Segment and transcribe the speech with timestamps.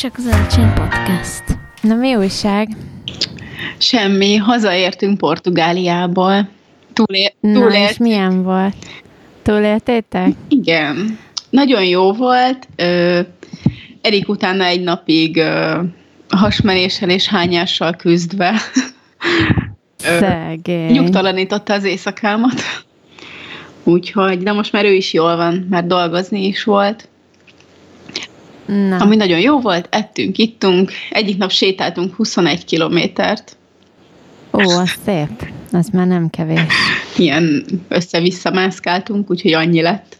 [0.00, 1.42] csak az Elcsén Podcast.
[1.82, 2.68] Na mi újság?
[3.78, 6.48] Semmi, hazaértünk Portugáliából.
[6.92, 7.72] Túlél, túlélt.
[7.72, 8.74] Na, és milyen volt?
[9.42, 10.28] Túléltétek?
[10.48, 11.18] Igen.
[11.50, 12.68] Nagyon jó volt.
[14.00, 15.42] Erik utána egy napig
[16.28, 18.60] hasmenéssel és hányással küzdve
[19.96, 20.90] Szegény.
[20.90, 22.62] nyugtalanította az éjszakámat.
[23.84, 27.08] Úgyhogy, de most már ő is jól van, mert dolgozni is volt.
[28.70, 28.96] Na.
[28.96, 33.56] Ami nagyon jó volt, ettünk, ittunk, egyik nap sétáltunk 21 kilométert.
[34.52, 35.48] Ó, az szép.
[35.72, 36.60] Az már nem kevés.
[37.16, 40.18] Ilyen össze-vissza mászkáltunk, úgyhogy annyi lett.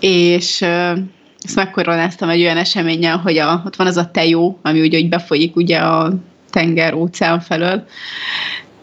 [0.00, 0.62] És
[1.42, 5.08] ezt megkoronáztam egy olyan eseménnyel, hogy a, ott van az a tejó, ami ugye hogy
[5.08, 6.12] befolyik ugye a
[6.50, 7.86] tenger, óceán felől,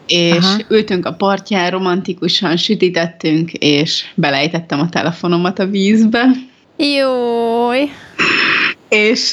[0.06, 0.58] és Aha.
[0.68, 6.26] ültünk a partján, romantikusan sütítettünk, és belejtettem a telefonomat a vízbe.
[6.76, 7.90] Jój!
[8.88, 9.32] És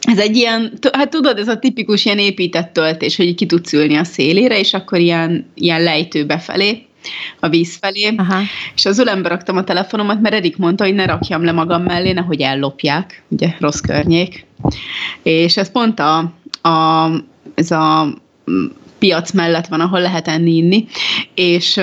[0.00, 3.96] ez egy ilyen, hát tudod, ez a tipikus ilyen épített töltés, hogy ki tudsz ülni
[3.96, 6.84] a szélére, és akkor ilyen, ilyen lejtő befelé,
[7.40, 8.40] a víz felé, Aha.
[8.74, 12.12] és az ölembe raktam a telefonomat, mert Erik mondta, hogy ne rakjam le magam mellé,
[12.12, 14.46] nehogy ellopják, ugye rossz környék.
[15.22, 16.18] És ez pont a,
[16.68, 17.10] a,
[17.54, 18.14] ez a
[18.98, 20.86] piac mellett van, ahol lehet enni, inni,
[21.34, 21.80] és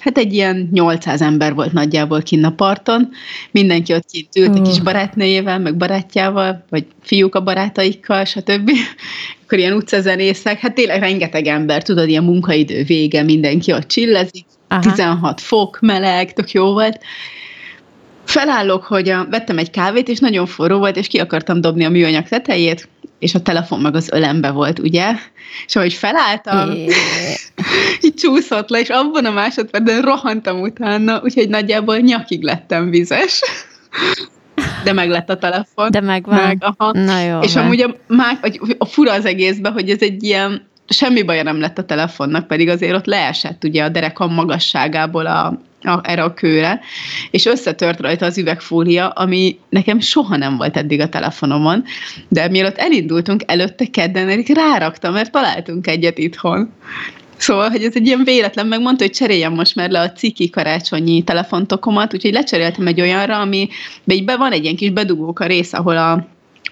[0.00, 3.08] hát egy ilyen 800 ember volt nagyjából kinn a parton,
[3.50, 8.70] mindenki ott kint ült a kis barátnőjével, meg barátjával, vagy fiúk a barátaikkal, stb.
[9.44, 14.80] Akkor ilyen utcazenészek, hát tényleg rengeteg ember, tudod, ilyen munkaidő vége, mindenki ott csillezik, Aha.
[14.80, 17.00] 16 fok, meleg, tök jó volt.
[18.24, 21.88] Felállok, hogy a, vettem egy kávét, és nagyon forró volt, és ki akartam dobni a
[21.90, 22.88] műanyag tetejét,
[23.20, 25.12] és a telefon meg az ölembe volt, ugye?
[25.66, 26.70] És ahogy felálltam,
[28.04, 33.40] így csúszott le, és abban a másodpercben rohantam utána, úgyhogy nagyjából nyakig lettem vizes.
[34.84, 35.90] De meg lett a telefon.
[35.90, 36.44] De megvan.
[36.44, 36.92] Meg, aha.
[36.92, 37.40] Na jó.
[37.40, 38.38] És amúgy a, má,
[38.78, 42.68] a fura az egészben, hogy ez egy ilyen, semmi baja nem lett a telefonnak, pedig
[42.68, 46.80] azért ott leesett ugye a derekam magasságából a, a, erre a kőre,
[47.30, 51.84] és összetört rajta az üvegfólia, ami nekem soha nem volt eddig a telefonomon,
[52.28, 56.72] de mielőtt elindultunk, előtte kedden Erik rárakta, mert találtunk egyet itthon.
[57.36, 61.22] Szóval, hogy ez egy ilyen véletlen, megmondta, hogy cseréljem most már le a ciki karácsonyi
[61.22, 63.68] telefontokomat, úgyhogy lecseréltem egy olyanra, ami
[64.24, 66.26] be van egy ilyen kis bedugók a rész, ahol a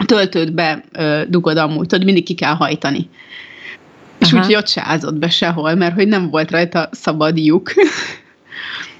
[0.05, 3.09] töltőt be ö, dugod amúgy, tudod, mindig ki kell hajtani.
[4.19, 7.71] És úgyhogy ott se ázott be sehol, mert hogy nem volt rajta szabad lyuk.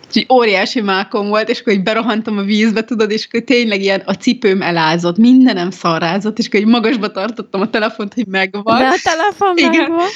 [0.10, 4.02] Úgyhogy óriási mákom volt, és akkor hogy berohantam a vízbe, tudod, és akkor tényleg ilyen
[4.06, 8.64] a cipőm elázott, mindenem szarrázott, és akkor magasba tartottam a telefont, hogy megvan.
[8.64, 9.72] De a telefon Igen.
[9.72, 10.08] megvan.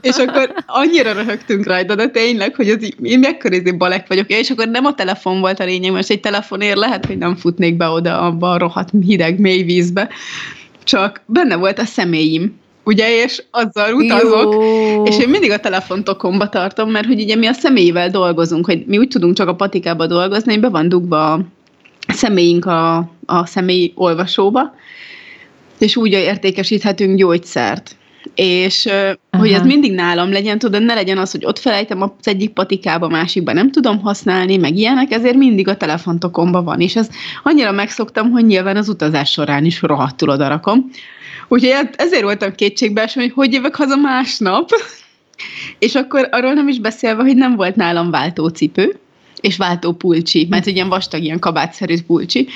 [0.00, 4.30] és akkor annyira röhögtünk rajta, de tényleg, hogy az így, én mekkora izé balek vagyok.
[4.30, 7.76] És akkor nem a telefon volt a lényeg, mert egy telefonért lehet, hogy nem futnék
[7.76, 10.08] be oda abba a rohadt hideg mély vízbe.
[10.84, 15.02] Csak benne volt a személyim, ugye, és azzal utazok, Jó.
[15.04, 18.98] és én mindig a telefontokomba tartom, mert hogy ugye mi a személyével dolgozunk, hogy mi
[18.98, 21.32] úgy tudunk csak a patikába dolgozni, hogy be van dugva
[22.06, 22.96] a személyünk a,
[23.26, 24.74] a személy olvasóba,
[25.78, 27.96] és úgy értékesíthetünk gyógyszert.
[28.34, 29.42] És Aha.
[29.42, 33.08] hogy ez mindig nálam legyen, tudod, ne legyen az, hogy ott felejtem az egyik patikába,
[33.08, 37.08] másikba nem tudom használni, meg ilyenek, ezért mindig a telefontokomba van, és ez
[37.42, 40.90] annyira megszoktam, hogy nyilván az utazás során is rohadtul odarakom.
[41.48, 44.70] Úgyhogy hát ezért voltam kétségbe, hogy hogy jövök haza másnap.
[45.78, 48.98] És akkor arról nem is beszélve, hogy nem volt nálam váltócipő,
[49.40, 52.48] és váltó pulcsi, mert egy ilyen vastag, ilyen kabátszerű pulcsi.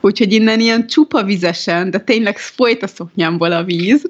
[0.00, 4.08] Úgyhogy innen ilyen csupa vizesen, de tényleg folyt a szoknyámból a víz,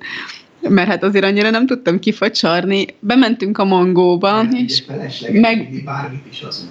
[0.60, 2.86] mert hát azért annyira nem tudtam kifacsarni.
[3.00, 4.82] Bementünk a mangóba, és
[5.32, 5.82] meg...
[5.84, 6.70] bármit is az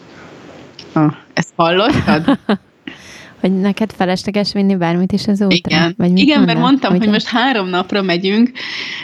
[0.94, 2.40] ah, ezt hallottad?
[3.44, 5.56] Hogy neked felesleges vinni bármit is az útra?
[5.56, 8.52] Igen, Vagy Igen mert mondtam, hogy, hogy most három napra megyünk,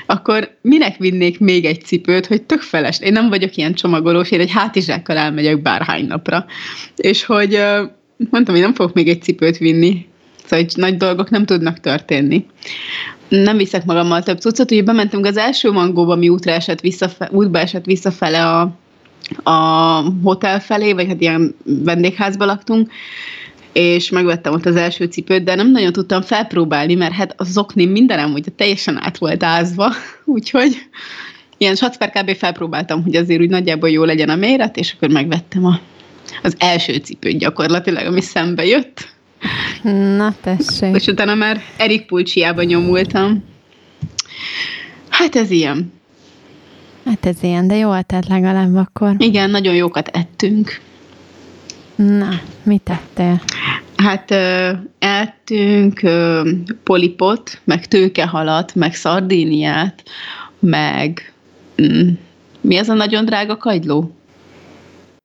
[0.05, 2.99] akkor minek vinnék még egy cipőt, hogy tök feles.
[2.99, 6.45] Én nem vagyok ilyen csomagolós, én egy hátizsákkal elmegyek bárhány napra.
[6.95, 7.59] És hogy
[8.29, 10.05] mondtam, hogy nem fogok még egy cipőt vinni,
[10.43, 12.45] szóval hogy nagy dolgok nem tudnak történni.
[13.29, 17.59] Nem viszek magammal több cuccot, hogy bementünk az első mangóba, mi útra esett visszafe, útba
[17.59, 18.71] esett visszafele a,
[19.49, 19.53] a
[20.23, 22.91] hotel felé, vagy hát ilyen vendégházba laktunk,
[23.79, 27.89] és megvettem ott az első cipőt, de nem nagyon tudtam felpróbálni, mert hát az oknim
[27.89, 29.93] mindenem ugye teljesen át volt ázva,
[30.25, 30.77] úgyhogy
[31.57, 32.35] ilyen sacper kb.
[32.35, 35.79] felpróbáltam, hogy azért úgy nagyjából jó legyen a méret, és akkor megvettem a,
[36.43, 39.13] az első cipőt gyakorlatilag, ami szembe jött.
[40.17, 40.95] Na tessék.
[40.95, 43.43] És utána már Erik pulcsiába nyomultam.
[45.09, 45.93] Hát ez ilyen.
[47.05, 49.15] Hát ez ilyen, de jó tehát legalább akkor.
[49.17, 50.81] Igen, nagyon jókat ettünk.
[52.01, 52.29] Na,
[52.63, 53.41] mit tettél?
[53.95, 54.31] Hát
[54.99, 56.01] ettünk
[56.83, 60.03] polipot, meg tőkehalat, meg szardíniát,
[60.59, 61.33] meg
[61.81, 62.09] mm,
[62.61, 64.15] mi az a nagyon drága kagyló?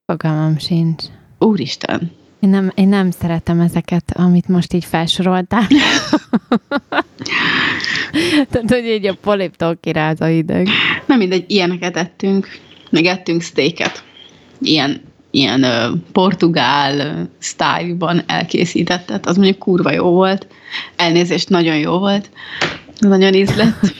[0.06, 1.02] Fogalmam sincs.
[1.38, 2.10] Úristen.
[2.40, 5.66] Én nem, én nem szeretem ezeket, amit most így felsoroltál.
[8.50, 10.68] Tehát, hogy így a poliptól kiráz a ideg.
[11.06, 12.48] Nem mindegy, ilyeneket ettünk.
[12.90, 14.04] Meg ettünk steaket.
[14.60, 15.66] Ilyen, ilyen
[16.12, 19.26] portugál uh, sztájlban elkészítettet.
[19.26, 20.46] Az mondjuk kurva jó volt.
[20.96, 22.30] Elnézést, nagyon jó volt.
[22.98, 23.80] Nagyon ízlett.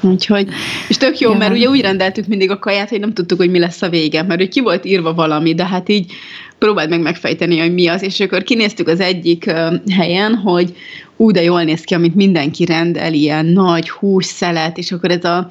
[0.00, 0.48] Úgyhogy,
[0.88, 1.36] és tök jó, ja.
[1.36, 4.22] mert ugye úgy rendeltük mindig a kaját, hogy nem tudtuk, hogy mi lesz a vége,
[4.22, 6.12] mert hogy ki volt írva valami, de hát így
[6.58, 9.52] próbáld meg megfejteni, hogy mi az, és akkor kinéztük az egyik
[9.90, 10.76] helyen, hogy
[11.16, 15.50] úgy de jól néz ki, amit mindenki rendel, ilyen nagy hússzelet, és akkor ez a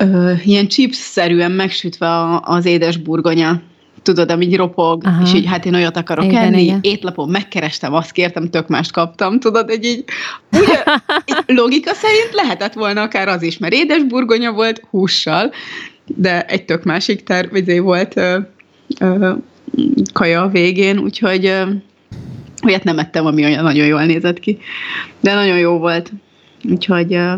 [0.00, 3.62] uh, ilyen chips-szerűen megsütve a, az édes burgonya
[4.02, 5.22] tudod, ami ropog, Aha.
[5.22, 6.78] és így hát én olyat akarok igen, enni, igen.
[6.82, 10.04] étlapon megkerestem, azt kértem, tök mást kaptam, tudod, egy így,
[10.52, 10.82] ugye,
[11.30, 15.52] így logika szerint lehetett volna akár az is, mert édes burgonya volt hússal,
[16.06, 18.38] de egy tök másik tervezé volt ö,
[19.00, 19.32] ö,
[20.12, 21.62] kaja a végén, úgyhogy ö,
[22.66, 24.58] olyat nem ettem, ami olyan nagyon jól nézett ki,
[25.20, 26.12] de nagyon jó volt,
[26.64, 27.32] úgyhogy ö,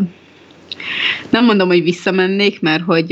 [1.29, 3.11] nem mondom, hogy visszamennék, mert hogy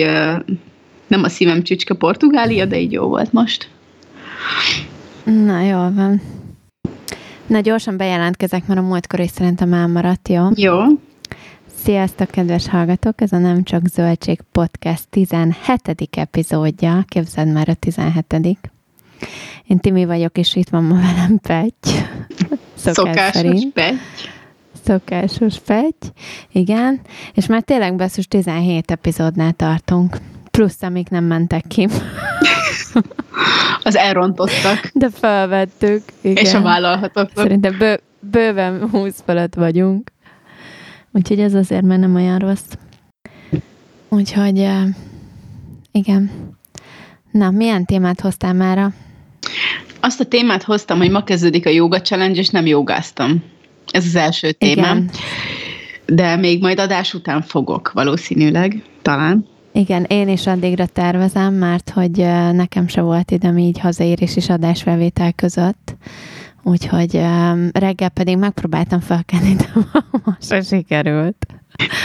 [1.08, 3.70] nem a szívem csücske Portugália, de így jó volt most.
[5.24, 6.22] Na, jól van.
[7.48, 10.48] Na, gyorsan bejelentkezek, mert a múltkor is szerintem elmaradt, jó?
[10.56, 10.80] Jó.
[11.84, 13.22] Sziasztok, kedves hallgatók!
[13.22, 15.58] Ez a Nem Csak Zöldség Podcast 17.
[16.12, 17.04] epizódja.
[17.08, 18.72] Képzeld már a 17.
[19.68, 21.90] Én Timi vagyok, és itt van ma velem Petty.
[22.74, 23.74] Szokás Szokásos szerint.
[23.74, 23.98] Petty.
[24.84, 26.08] Szokásos Petty,
[26.52, 27.00] igen.
[27.34, 30.18] És már tényleg basszus 17 epizódnál tartunk.
[30.58, 31.88] Plusz, amik nem mentek ki.
[33.84, 34.90] Az elrontottak.
[34.94, 36.04] De felvettük.
[36.22, 36.44] Igen.
[36.44, 37.30] És a vállalhatók.
[37.36, 40.12] Szerintem bő, bőven 20 fölött vagyunk.
[41.12, 42.72] Úgyhogy ez azért már nem olyan rossz.
[44.10, 44.70] Úgyhogy
[45.92, 46.32] igen.
[47.32, 48.94] Na, milyen témát hoztál mára?
[50.00, 53.44] Azt a témát hoztam, hogy ma kezdődik a Yoga Challenge, és nem jogáztam.
[53.92, 54.98] Ez az első témám.
[54.98, 55.10] Igen.
[56.06, 59.52] De még majd adás után fogok valószínűleg, talán.
[59.76, 62.18] Igen, én is addigra tervezem, mert hogy
[62.52, 65.96] nekem se volt időm így hazaérés és adásfelvétel között.
[66.64, 67.22] Úgyhogy
[67.72, 69.70] reggel pedig megpróbáltam felkelni, de
[70.24, 71.46] ma se sikerült.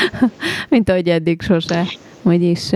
[0.70, 1.84] Mint ahogy eddig sose.
[2.22, 2.70] Úgyis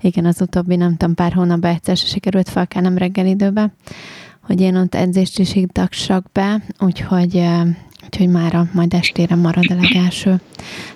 [0.00, 3.72] igen, az utóbbi nem tudom, pár hónapban egyszer se sikerült felkelnem reggel időbe,
[4.40, 7.44] hogy én ott edzést is iktassak be, úgyhogy
[8.10, 10.40] úgyhogy mára majd estére marad a legelső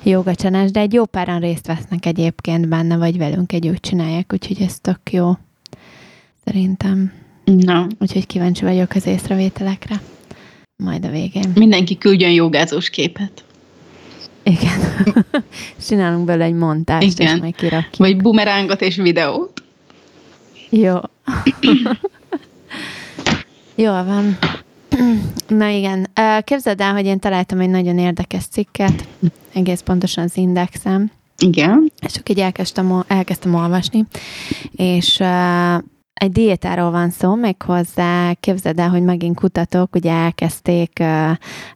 [0.02, 4.78] jogacsanás, de egy jó páran részt vesznek egyébként benne, vagy velünk együtt csinálják, úgyhogy ez
[4.80, 5.32] tök jó.
[6.44, 7.12] Szerintem.
[7.44, 7.86] Na.
[8.00, 10.00] Úgyhogy kíváncsi vagyok az észrevételekre.
[10.76, 11.52] Majd a végén.
[11.54, 13.44] Mindenki küldjön jogázós képet.
[14.42, 15.04] Igen.
[15.88, 17.34] Csinálunk bele egy montást, Igen.
[17.34, 17.96] és majd kirakjuk.
[17.96, 19.62] Vagy bumerángot és videót.
[20.70, 20.94] Jó.
[23.84, 24.38] Jól van.
[25.48, 26.10] Na igen,
[26.44, 29.08] képzeld el, hogy én találtam egy nagyon érdekes cikket,
[29.52, 31.10] egész pontosan az Indexem.
[31.38, 31.92] Igen.
[32.06, 34.06] És csak így elkezdtem, elkezdtem olvasni,
[34.70, 35.22] és
[36.14, 41.02] egy diétáról van szó, méghozzá képzeld el, hogy megint kutatók ugye elkezdték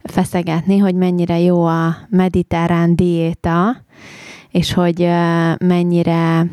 [0.02, 3.84] feszegetni, hogy mennyire jó a mediterrán diéta,
[4.50, 5.08] és hogy
[5.58, 6.46] mennyire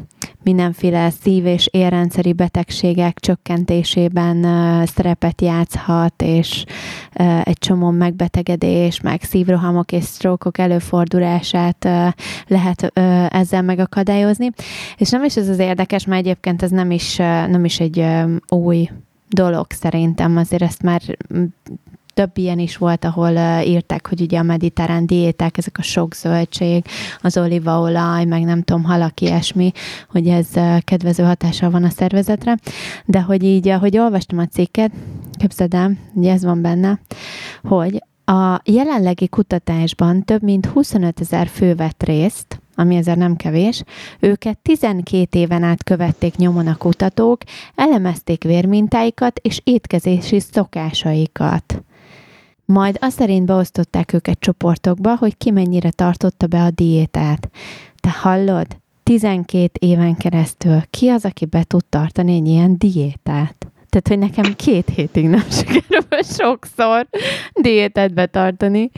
[0.46, 4.42] mindenféle szív- és érrendszeri betegségek csökkentésében
[4.86, 6.66] szerepet játszhat, és
[7.44, 11.90] egy csomó megbetegedés, meg szívrohamok és sztrókok előfordulását
[12.48, 12.92] lehet
[13.30, 14.50] ezzel megakadályozni.
[14.98, 18.06] És nem is ez az érdekes, mert egyébként ez nem is, nem is egy
[18.48, 18.90] új
[19.30, 21.02] dolog szerintem, azért ezt már
[22.16, 26.86] több ilyen is volt, ahol írták, hogy ugye a mediterrán diéták, ezek a sok zöldség,
[27.22, 29.72] az olívaolaj, meg nem tudom, halak, ilyesmi,
[30.10, 30.48] hogy ez
[30.80, 32.58] kedvező hatással van a szervezetre,
[33.06, 34.92] de hogy így, ahogy olvastam a cikket,
[35.38, 37.00] képzeld el, ugye ez van benne,
[37.64, 43.84] hogy a jelenlegi kutatásban több mint 25 ezer fő vett részt, ami ezzel nem kevés,
[44.20, 47.42] őket 12 éven át követték nyomon a kutatók,
[47.76, 51.84] elemezték vérmintáikat és étkezési szokásaikat.
[52.66, 57.50] Majd azt szerint beosztották őket csoportokba, hogy ki mennyire tartotta be a diétát.
[57.96, 58.68] Te hallod?
[59.04, 63.68] 12 éven keresztül ki az, aki be tud tartani egy ilyen diétát?
[63.90, 67.08] Tehát, hogy nekem két hétig nem sikerül sokszor
[67.54, 68.92] diétát betartani,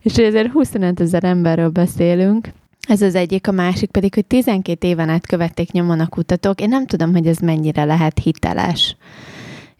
[0.00, 2.48] és ezért 25 ezer emberről beszélünk,
[2.88, 6.60] ez az egyik, a másik pedig, hogy 12 éven át követték nyomon a kutatók.
[6.60, 8.96] Én nem tudom, hogy ez mennyire lehet hiteles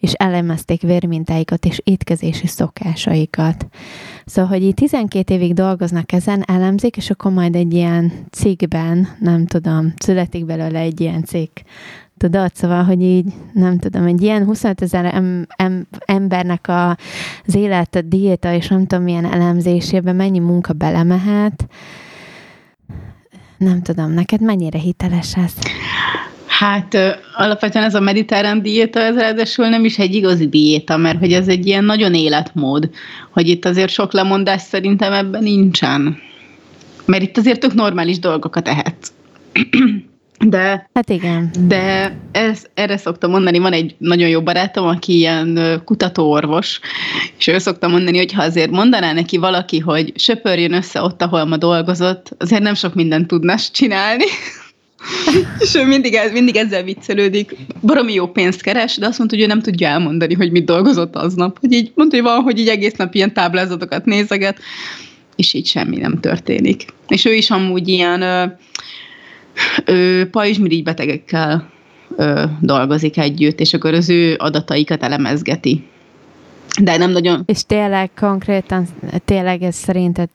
[0.03, 3.67] és elemezték vérmintáikat és étkezési szokásaikat.
[4.25, 9.45] Szóval, hogy így 12 évig dolgoznak ezen, elemzik, és akkor majd egy ilyen cikkben, nem
[9.45, 11.57] tudom, születik belőle egy ilyen cikk,
[12.17, 12.55] tudod?
[12.55, 16.89] Szóval, hogy így, nem tudom, egy ilyen 25 ezer em, em, embernek a,
[17.45, 21.67] az élet, a diéta, és nem tudom milyen elemzésében mennyi munka belemehet,
[23.57, 25.53] nem tudom, neked mennyire hiteles ez?
[26.63, 26.97] Hát
[27.35, 31.47] alapvetően ez a mediterrán diéta, ez ráadásul nem is egy igazi diéta, mert hogy ez
[31.47, 32.89] egy ilyen nagyon életmód,
[33.31, 36.17] hogy itt azért sok lemondás szerintem ebben nincsen.
[37.05, 39.11] Mert itt azért tök normális dolgokat ehetsz.
[40.45, 41.51] De, hát igen.
[41.67, 46.79] De ez, erre szoktam mondani, van egy nagyon jó barátom, aki ilyen kutatóorvos,
[47.37, 51.45] és ő szokta mondani, hogy ha azért mondaná neki valaki, hogy söpörjön össze ott, ahol
[51.45, 54.25] ma dolgozott, azért nem sok mindent tudnás csinálni.
[55.59, 57.55] és ő mindig, mindig ezzel viccelődik.
[57.81, 61.15] Baromi jó pénzt keres, de azt mondta, hogy ő nem tudja elmondani, hogy mit dolgozott
[61.15, 61.59] aznap.
[61.59, 64.59] Hogy így mondta, hogy van, hogy így egész nap ilyen táblázatokat nézeget,
[65.35, 66.85] és így semmi nem történik.
[67.07, 68.21] És ő is amúgy ilyen
[69.85, 71.69] ő pajzsmirigy betegekkel
[72.17, 75.83] ö, dolgozik együtt, és akkor az ő adataikat elemezgeti.
[76.81, 77.43] De nem nagyon...
[77.45, 78.87] És tényleg konkrétan,
[79.25, 80.29] tényleg ez szerinted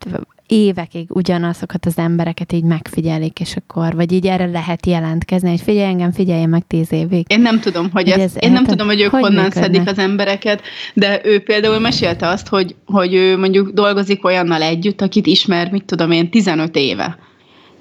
[0.48, 5.88] évekig ugyanazokat az embereket így megfigyelik, és akkor, vagy így erre lehet jelentkezni, hogy figyelj
[5.88, 7.24] engem, figyelj meg tíz évig.
[7.28, 9.64] Én nem tudom, hogy, ez, ez én nem tudom, hogy ők hogy honnan működnek?
[9.64, 10.62] szedik az embereket,
[10.94, 15.84] de ő például mesélte azt, hogy, hogy ő mondjuk dolgozik olyannal együtt, akit ismer, mit
[15.84, 17.18] tudom én, 15 éve.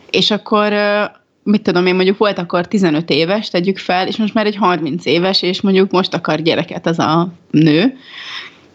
[0.10, 0.74] És akkor
[1.44, 5.06] mit tudom én, mondjuk volt akkor 15 éves, tegyük fel, és most már egy 30
[5.06, 7.98] éves, és mondjuk most akar gyereket az a nő,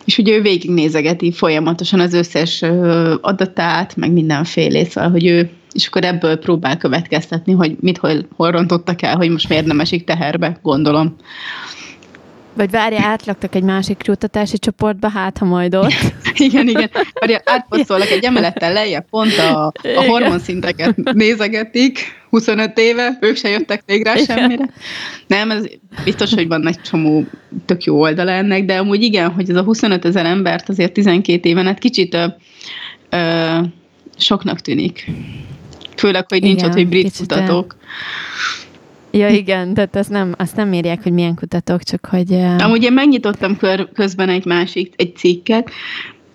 [0.04, 2.62] és ugye ő végignézegeti folyamatosan az összes
[3.20, 8.50] adatát, meg mindenfélét, szóval, hogy ő, és akkor ebből próbál következtetni, hogy mit, hol, hol
[8.50, 11.16] rontottak el, hogy most miért nem esik teherbe, gondolom.
[12.54, 15.92] Vagy várja, átlaktak egy másik kutatási csoportba, hát ha majd ott.
[16.34, 16.90] igen, igen.
[17.12, 19.66] Várja, átposztolnak egy emelettel lejjebb, pont a,
[19.96, 21.98] a hormonszinteket nézegetik,
[22.30, 24.24] 25 éve, ők se jöttek még rá igen.
[24.24, 24.68] semmire.
[25.26, 25.64] Nem, ez
[26.04, 27.24] biztos, hogy van egy csomó
[27.66, 31.48] tök jó oldala ennek, de amúgy igen, hogy ez a 25 ezer embert azért 12
[31.48, 32.26] éven, hát kicsit ö,
[33.10, 33.58] ö,
[34.18, 35.10] soknak tűnik.
[35.96, 37.76] Főleg, hogy nincs igen, ott, hogy brit kutatók.
[37.78, 37.90] El
[39.12, 42.32] Ja, igen, tehát azt nem, azt nem írják, hogy milyen kutatók, csak hogy...
[42.58, 45.70] Amúgy én megnyitottam kör, közben egy másik, egy cikket,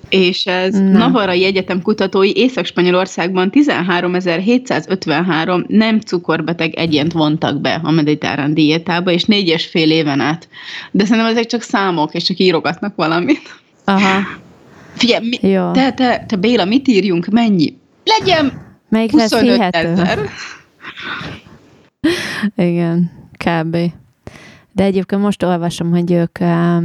[0.09, 0.97] és ez Na.
[0.97, 9.47] Navarai Egyetem kutatói Észak-Spanyolországban 13.753 nem cukorbeteg egyént vontak be a mediterrán diétába, és négy
[9.47, 10.47] és fél éven át.
[10.91, 13.59] De szerintem ezek csak számok, és csak írogatnak valamit.
[13.85, 14.19] Aha.
[14.93, 15.71] Figyelj, mi, Jó.
[15.71, 17.77] Te, te, te Béla, mit írjunk, mennyi?
[18.03, 20.19] Legyen Melyik 25 ezer.
[22.55, 23.77] Igen, kb.
[24.71, 26.37] De egyébként most olvasom, hogy ők,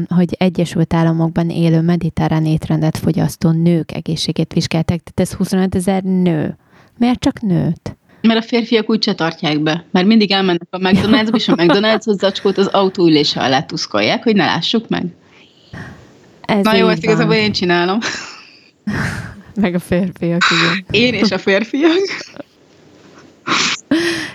[0.09, 6.57] hogy Egyesült Államokban élő mediterrán étrendet fogyasztó nők egészségét vizsgálták, tehát ez 25 ezer nő.
[6.99, 7.97] Miért csak nőt?
[8.21, 9.85] Mert a férfiak úgy se tartják be.
[9.91, 14.45] Mert mindig elmennek a McDonald's-ba, és a McDonald's zacskót az autóülése alá tuszkolják, hogy ne
[14.45, 15.05] lássuk meg.
[16.41, 17.99] Ez Na jó, ezt igazából én csinálom.
[19.55, 20.85] Meg a férfiak, igen.
[20.91, 21.99] Én és a férfiak.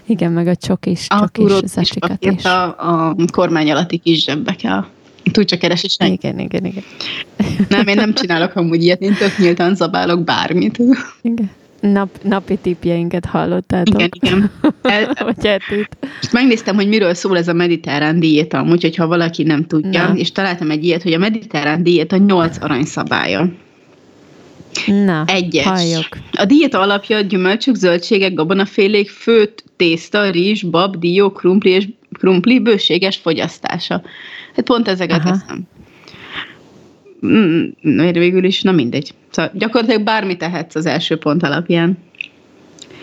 [0.07, 2.43] Igen, meg a csokis, a csokis zacsikat is.
[2.45, 2.63] A,
[3.09, 4.87] a kormány alatti kis zsebbekkel.
[5.31, 6.13] Tud csak keresni senki.
[6.13, 6.83] Igen, igen, igen.
[7.69, 10.77] Nem, én nem csinálok amúgy ilyet, én tök nyíltan zabálok bármit.
[11.21, 11.51] Igen.
[11.79, 13.93] Nap, napi tipjeinket hallottátok.
[13.93, 14.51] Igen, igen.
[14.81, 15.59] El, Vagy
[15.97, 20.15] Most megnéztem, hogy miről szól ez a mediterrán diéta, amúgy, hogyha valaki nem tudja, Na.
[20.15, 23.49] és találtam egy ilyet, hogy a mediterrán diéta nyolc aranyszabálya.
[24.85, 25.63] Na, Egyes.
[25.63, 26.07] Halljuk.
[26.31, 33.17] A diéta alapja gyümölcsök, zöldségek, gabonafélék, főt, tészta, rizs, bab, dió, krumpli és krumpli bőséges
[33.17, 34.01] fogyasztása.
[34.55, 35.29] Hát pont ezeket Aha.
[35.29, 35.61] eszem.
[37.25, 39.13] Mm, végül is, na mindegy.
[39.29, 41.97] Szóval gyakorlatilag bármit tehetsz az első pont alapján.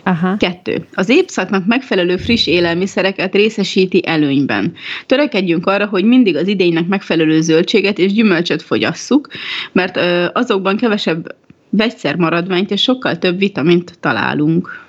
[0.04, 0.36] Aha.
[0.36, 0.86] Kettő.
[0.94, 4.72] Az évszaknak megfelelő friss élelmiszereket részesíti előnyben.
[5.06, 9.28] Törekedjünk arra, hogy mindig az idénynek megfelelő zöldséget és gyümölcsöt fogyasszuk,
[9.72, 10.00] mert
[10.32, 11.34] azokban kevesebb
[11.76, 14.82] vegyszermaradványt és sokkal több vitamint találunk.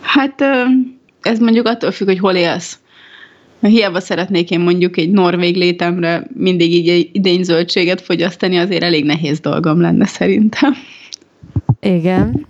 [0.00, 0.44] Hát
[1.22, 2.78] ez mondjuk attól függ, hogy hol élsz.
[3.60, 9.40] Hiába szeretnék én mondjuk egy norvég létemre mindig így egy idényzöldséget fogyasztani, azért elég nehéz
[9.40, 10.74] dolgom lenne szerintem.
[11.80, 12.46] Igen.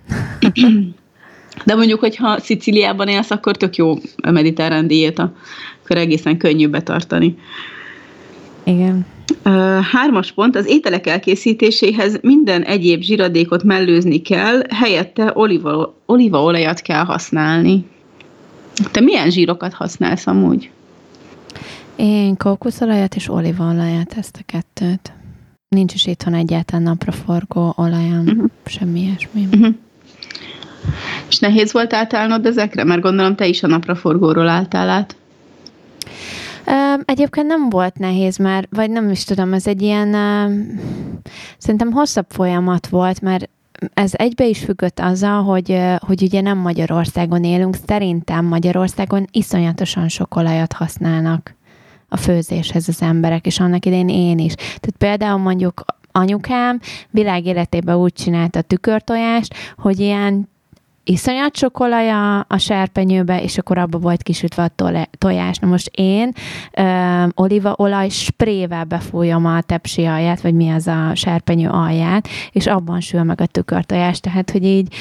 [1.65, 5.35] De mondjuk, hogyha Sziciliában élsz, akkor tök jó a mediterrán diéta,
[5.83, 7.37] akkor egészen könnyű betartani.
[8.63, 9.05] Igen.
[9.91, 17.85] Hármas pont, az ételek elkészítéséhez minden egyéb zsiradékot mellőzni kell, helyette oliva, olívaolajat kell használni.
[18.91, 20.69] Te milyen zsírokat használsz amúgy?
[21.95, 25.11] Én kókuszolajat és olívaolajat, ezt a kettőt.
[25.67, 28.49] Nincs is itthon egyáltalán napraforgó olajam, uh-huh.
[28.65, 29.47] semmi ilyesmi.
[29.53, 29.75] Uh-huh.
[31.29, 32.83] És nehéz volt átállnod ezekre?
[32.83, 35.15] Mert gondolom te is a napraforgóról álltál át.
[37.05, 40.11] Egyébként nem volt nehéz, mert, vagy nem is tudom, ez egy ilyen,
[41.57, 43.49] szerintem hosszabb folyamat volt, mert
[43.93, 50.35] ez egybe is függött azzal, hogy, hogy ugye nem Magyarországon élünk, szerintem Magyarországon iszonyatosan sok
[50.35, 51.55] olajat használnak
[52.09, 54.53] a főzéshez az emberek, és annak idején én is.
[54.53, 60.49] Tehát például mondjuk anyukám világ életében úgy csinálta a tükörtojást, hogy ilyen
[61.09, 65.57] iszonyat sok olaj a, a serpenyőbe, és akkor abba volt kisütve a tojás.
[65.57, 66.31] Na most én
[66.73, 72.99] ö, olívaolaj sprével befújom a tepsi alját, vagy mi az a serpenyő alját, és abban
[72.99, 74.19] sül meg a tükörtojás.
[74.19, 74.93] Tehát, hogy így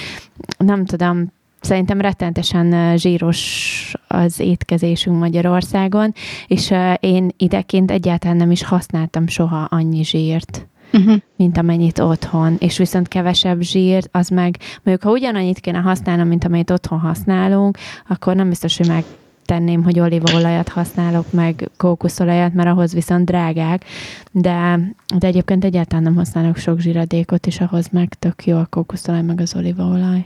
[0.59, 6.13] nem tudom, szerintem rettentesen zsíros az étkezésünk Magyarországon,
[6.47, 10.67] és én ideként egyáltalán nem is használtam soha annyi zsírt
[10.97, 11.17] uh-huh.
[11.37, 16.45] mint amennyit otthon, és viszont kevesebb zsír, az meg, mondjuk ha ugyanannyit kéne használnom, mint
[16.45, 19.05] amennyit otthon használunk, akkor nem biztos, hogy meg
[19.47, 23.85] tenném, hogy olívaolajat használok, meg kókuszolajat, mert ahhoz viszont drágák,
[24.31, 24.81] de,
[25.19, 29.41] de egyébként egyáltalán nem használok sok zsíradékot, és ahhoz meg tök jó a kókuszolaj, meg
[29.41, 30.25] az olívaolaj.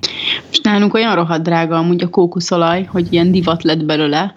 [0.50, 4.34] És nálunk olyan rohadt drága amúgy a kókuszolaj, hogy ilyen divat lett belőle,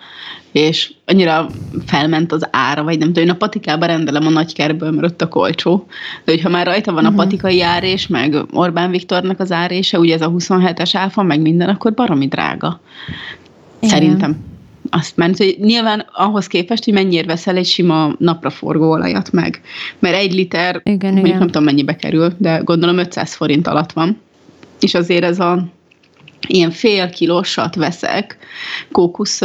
[0.53, 1.49] és annyira
[1.85, 5.27] felment az ára, vagy nem tudom, én a patikába rendelem a nagykerből, mert ott a
[5.27, 5.85] kolcsó.
[6.25, 7.19] De hogyha már rajta van uh-huh.
[7.19, 7.29] a mhm.
[7.29, 11.93] patikai árés, meg Orbán Viktornak az árése, ugye ez a 27-es áfa, meg minden, akkor
[11.93, 12.81] baromi drága.
[13.79, 13.95] Igen.
[13.95, 14.35] Szerintem.
[14.89, 19.61] Azt ment, hogy nyilván ahhoz képest, hogy mennyire veszel egy sima napraforgó olajat meg.
[19.99, 21.37] Mert egy liter, igen, mondjuk igen.
[21.37, 24.21] nem tudom mennyibe kerül, de gondolom 500 forint alatt van.
[24.79, 25.65] És azért ez a
[26.47, 28.37] ilyen fél kilósat veszek
[28.91, 29.41] kókusz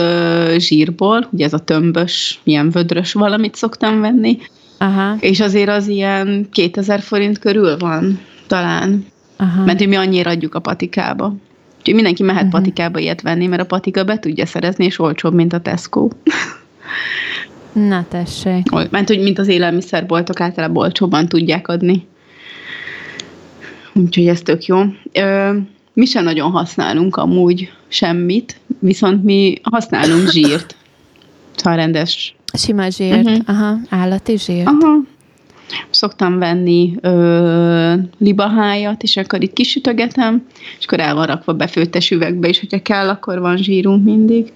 [0.57, 4.39] zsírból, ugye ez a tömbös, ilyen vödrös valamit szoktam venni,
[4.79, 5.17] Aha.
[5.21, 9.07] és azért az ilyen 2000 forint körül van talán,
[9.37, 9.65] Aha.
[9.65, 11.35] mert mi annyira adjuk a patikába.
[11.79, 12.61] Úgyhogy mindenki mehet uh-huh.
[12.61, 16.09] patikába ilyet venni, mert a patika be tudja szerezni, és olcsóbb, mint a Tesco.
[17.73, 18.71] Na tessék.
[18.91, 22.07] Mert hogy mint az élelmiszerboltok általában olcsóban tudják adni.
[23.93, 24.83] Úgyhogy ez tök jó.
[25.13, 25.57] Ö,
[25.99, 30.77] mi sem nagyon használunk amúgy semmit, viszont mi használunk zsírt.
[31.57, 32.35] Szóval rendes.
[32.53, 33.39] Sima zsírt, uh-huh.
[33.47, 34.67] aha, állati zsírt.
[34.67, 34.97] Aha.
[35.91, 40.47] Szoktam venni ö, libahájat, és akkor itt kisütögetem,
[40.79, 44.53] és akkor el van rakva befőttes üvegbe, és hogyha kell, akkor van zsírunk mindig.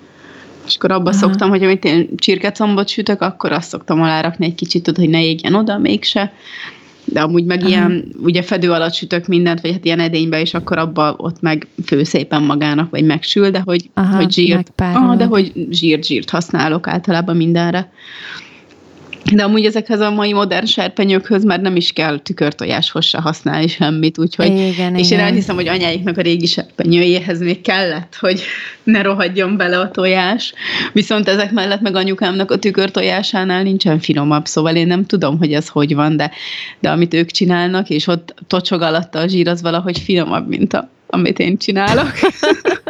[0.67, 1.19] És akkor abba Aha.
[1.19, 5.55] szoktam, hogy amit én csirkecombot sütök, akkor azt szoktam alárakni egy kicsit, hogy ne égjen
[5.55, 6.33] oda mégse
[7.13, 7.69] de amúgy meg Aha.
[7.69, 11.67] ilyen, ugye fedő alatt sütök mindent, vagy hát ilyen edénybe, és akkor abba ott meg
[11.85, 16.31] fő szépen magának, vagy megsül, de hogy, Aha, hogy zsírt, ah, de hogy zsírt, zsírt
[16.31, 17.93] használok általában mindenre.
[19.35, 24.19] De amúgy ezekhez a mai modern serpenyőkhöz már nem is kell tükörtojáshoz se használni semmit,
[24.19, 25.19] úgyhogy, igen, és igen.
[25.19, 28.43] én elhiszem, hogy anyáiknak a régi serpenyőjéhez még kellett, hogy
[28.83, 30.53] ne rohadjon bele a tojás,
[30.93, 35.69] viszont ezek mellett meg anyukámnak a tükörtojásánál nincsen finomabb, szóval én nem tudom, hogy ez
[35.69, 36.31] hogy van, de,
[36.81, 40.89] de amit ők csinálnak, és ott tocsog alatta a zsír, az valahogy finomabb, mint a,
[41.07, 42.13] amit én csinálok.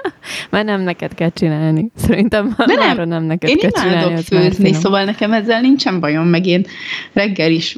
[0.51, 1.91] Már nem neked kell csinálni.
[1.97, 4.11] Szerintem De nem, nem neked én kell csinálni.
[4.11, 6.67] Én főzni, szóval nekem ezzel nincsen bajom, meg én
[7.13, 7.77] reggel is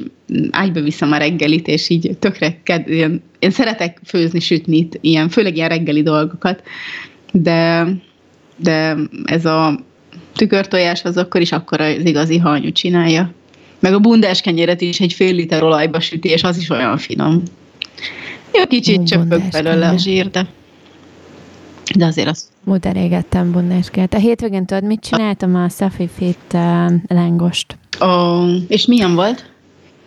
[0.51, 5.55] ágyba viszem a reggelit, és így tökre ked, én, én szeretek főzni, sütni, ilyen, főleg
[5.55, 6.63] ilyen reggeli dolgokat,
[7.31, 7.87] de,
[8.57, 9.79] de ez a
[10.35, 13.33] tükörtojás az akkor is akkor az igazi hanyú csinálja.
[13.79, 17.43] Meg a bundás kenyeret is egy fél liter olajba süti, és az is olyan finom.
[18.53, 20.47] Jó, kicsit csöpög belőle a zsír, de...
[21.95, 22.49] De azért az...
[22.63, 24.13] Múlt elégettem bundáskát.
[24.13, 25.55] A hétvégén tudod, mit csináltam?
[25.55, 27.77] A Safi Fit uh, lángost.
[27.99, 29.51] Oh, és milyen volt?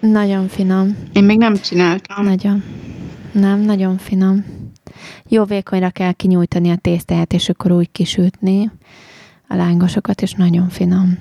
[0.01, 0.97] Nagyon finom.
[1.13, 2.25] Én még nem csináltam.
[2.25, 2.63] Nagyon.
[3.33, 4.45] Nem, nagyon finom.
[5.29, 8.71] Jó vékonyra kell kinyújtani a tésztáját, és akkor úgy kisütni
[9.49, 11.19] a lángosokat, és nagyon finom.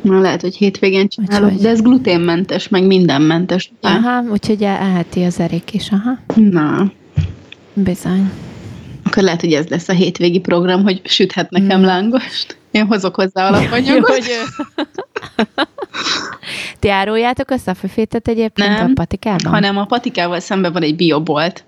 [0.00, 1.62] Na, lehet, hogy hétvégén csinálok, úgyhogy...
[1.62, 3.72] de ez gluténmentes, meg mindenmentes.
[3.80, 6.18] Aha, úgyhogy elheti az erék is, aha.
[6.34, 6.92] Na.
[7.74, 8.30] Bizony.
[9.02, 11.86] Akkor lehet, hogy ez lesz a hétvégi program, hogy süthet nekem hmm.
[11.86, 12.56] lángost.
[12.70, 14.08] Én hozok hozzá alapanyagot.
[14.08, 14.24] hogy...
[16.78, 19.52] Ti áruljátok a szafafétet egyébként Nem, a patikában?
[19.52, 21.64] hanem a patikával szemben van egy biobolt,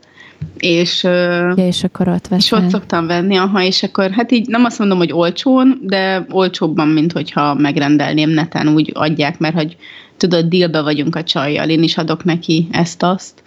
[0.59, 4.65] és, ja, és akkor ott És ott szoktam venni, aha, és akkor hát így nem
[4.65, 9.77] azt mondom, hogy olcsón, de olcsóbban, mint hogyha megrendelném neten, úgy adják, mert hogy
[10.17, 13.43] tudod, dílbe vagyunk a csajjal, én is adok neki ezt-azt,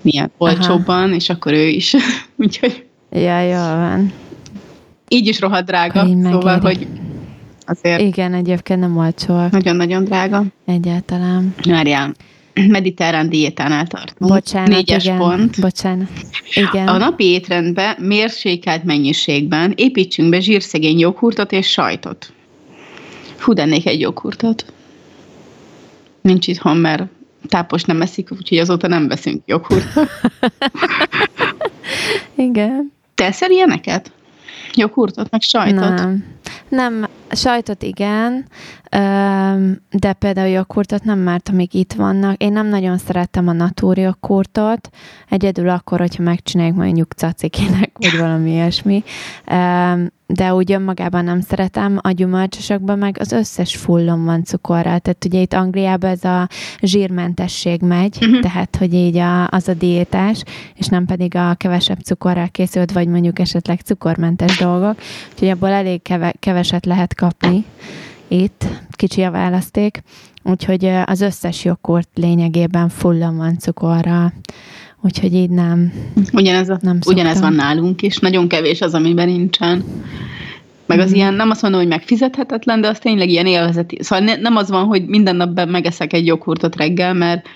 [0.00, 1.14] milyen olcsóbban, aha.
[1.14, 1.94] és akkor ő is.
[2.36, 4.12] Úgyhogy Ja, jó van.
[5.08, 6.86] Így is rohadt drága, szóval, hogy
[7.66, 8.00] azért.
[8.00, 9.50] Igen, egyébként nem olcsóak.
[9.50, 10.44] Nagyon-nagyon drága.
[10.64, 11.54] Egyáltalán.
[11.64, 12.14] Várjál,
[12.68, 14.30] mediterrán diétánál tartunk.
[14.30, 15.18] Bocsánat, Négyes igen.
[15.18, 15.60] pont.
[15.60, 16.08] Bocsánat.
[16.54, 16.88] Igen.
[16.88, 22.32] A napi étrendbe mérsékelt mennyiségben építsünk be zsírszegény joghurtot és sajtot.
[23.36, 24.72] Fú, de ennék egy joghurtot.
[26.20, 27.02] Nincs itthon, mert
[27.48, 30.10] tápos nem eszik, úgyhogy azóta nem veszünk joghurtot.
[32.36, 32.92] Igen.
[33.18, 34.12] Te eszel ilyeneket?
[34.74, 35.94] Joghurtot, meg sajtot?
[35.94, 36.24] Nem.
[36.68, 38.46] Nem, sajtot igen,
[39.90, 42.42] de például joghurtot nem, mert amíg itt vannak.
[42.42, 44.88] Én nem nagyon szerettem a natúr joghurtot,
[45.28, 49.02] egyedül akkor, hogyha megcsináljuk mondjuk cacikinek, vagy valami ilyesmi.
[50.26, 54.98] De úgy önmagában nem szeretem, a gyümölcsösökben meg az összes fullon van cukorral.
[54.98, 56.48] Tehát ugye itt Angliában ez a
[56.80, 58.40] zsírmentesség megy, Mhm.
[58.40, 60.42] tehát hogy így a, az a diétás,
[60.74, 64.96] és nem pedig a kevesebb cukorral készült, vagy mondjuk esetleg cukormentes dolgok.
[65.32, 67.64] Úgyhogy abból elég keve, keveset lehet kapni
[68.28, 70.02] itt, kicsi a választék.
[70.42, 74.32] Úgyhogy az összes joghurt lényegében fullon van cukorral.
[75.00, 75.92] Úgyhogy így nem.
[76.32, 77.56] Ugyanez, a, Nem ugyanez szoktam.
[77.56, 78.18] van nálunk is.
[78.18, 79.84] Nagyon kevés az, amiben nincsen.
[80.86, 81.14] Meg az Mhm.
[81.14, 83.98] ilyen, nem azt mondom, hogy megfizethetetlen, de az tényleg ilyen élvezeti.
[84.02, 87.46] Szóval ne, nem az van, hogy minden nap megeszek egy joghurtot reggel, mert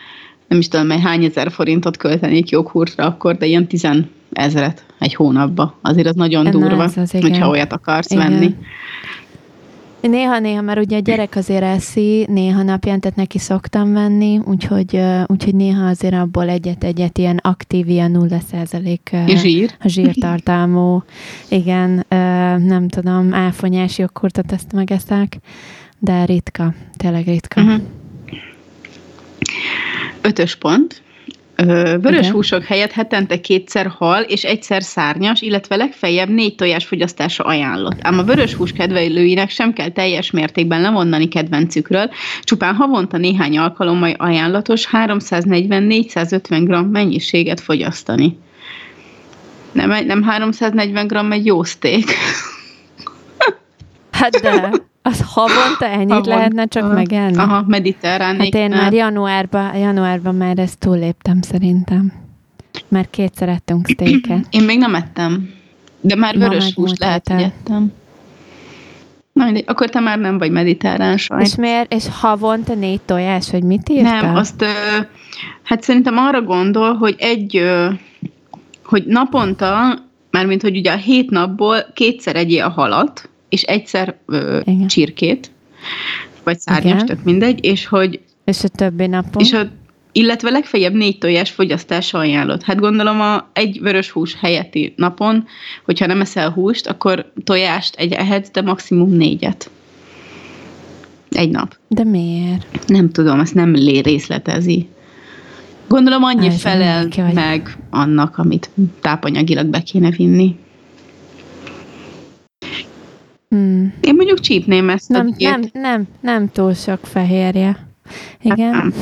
[0.49, 5.15] nem is tudom, mert hány ezer forintot költenék joghurtra akkor, de ilyen tizen ezret egy
[5.15, 5.79] hónapba.
[5.83, 7.31] Azért az nagyon Na, durva, az, igen.
[7.31, 8.31] hogyha olyat akarsz Igen.
[8.31, 8.55] venni.
[10.03, 15.55] Néha-néha, mert ugye a gyerek azért eszi, néha napján, tehát neki szoktam venni, úgyhogy, úgyhogy
[15.55, 19.71] néha azért abból egyet-egyet ilyen aktív, ilyen 0% ö, Zsír.
[19.81, 21.03] a zsírtartalmú,
[21.49, 22.05] igen,
[22.59, 25.37] nem tudom, áfonyás joghurtot ezt megeszek,
[25.99, 27.61] de ritka, tényleg ritka.
[27.61, 27.81] Uh-huh.
[30.21, 31.03] Ötös pont.
[31.57, 32.33] Vörös Igen.
[32.33, 37.99] húsok helyett hetente kétszer hal és egyszer szárnyas, illetve legfeljebb négy tojás fogyasztása ajánlott.
[38.01, 42.11] Ám a vörös hús kedvelőinek sem kell teljes mértékben lemondani kedvencükről,
[42.43, 48.39] csupán havonta néhány alkalommal ajánlatos 340-450 g mennyiséget fogyasztani.
[49.73, 52.05] Nem, nem 340 g egy jó steak.
[54.11, 54.71] Hát de,
[55.03, 56.31] az havonta ennyit Havonta.
[56.31, 57.37] lehetne csak megenni?
[57.37, 58.39] Aha, mediterrán.
[58.39, 62.13] Hát én már januárban, januárban már ezt túlléptem szerintem.
[62.89, 64.47] Már kétszer ettünk steaket.
[64.51, 65.51] Én még nem ettem.
[66.01, 67.93] De már vörös húst lehet, hogy ettem.
[69.33, 71.47] Na mindegy, akkor te már nem vagy mediterrán sajt.
[71.47, 71.93] És miért?
[71.93, 74.23] És havonta négy tojás, vagy mit írtál?
[74.23, 74.65] Nem, azt,
[75.63, 77.71] hát szerintem arra gondol, hogy egy,
[78.85, 79.99] hogy naponta,
[80.31, 84.87] mármint, hogy ugye a hét napból kétszer egyél a halat, és egyszer ö, Igen.
[84.87, 85.51] csirkét,
[86.43, 87.07] vagy szárnyas, Igen.
[87.07, 89.43] tök mindegy, és hogy, És a többi napon?
[89.43, 89.69] és a,
[90.13, 92.63] illetve legfeljebb négy tojás fogyasztása ajánlott.
[92.63, 95.45] Hát gondolom a egy vörös hús helyetti napon,
[95.85, 99.71] hogyha nem eszel húst, akkor tojást egy ehetsz, de maximum négyet.
[101.31, 101.77] Egy nap.
[101.89, 102.89] De miért?
[102.89, 104.89] Nem tudom, ezt nem lé részletezi.
[105.89, 110.57] Gondolom annyi Ez felel meg annak, amit tápanyagilag be kéne vinni.
[113.49, 113.92] Hmm.
[114.03, 115.51] Én mondjuk csípném ezt a Nem, diét.
[115.51, 117.87] nem, nem, nem túl sok fehérje.
[118.43, 118.71] Igen?
[118.71, 118.95] Nem.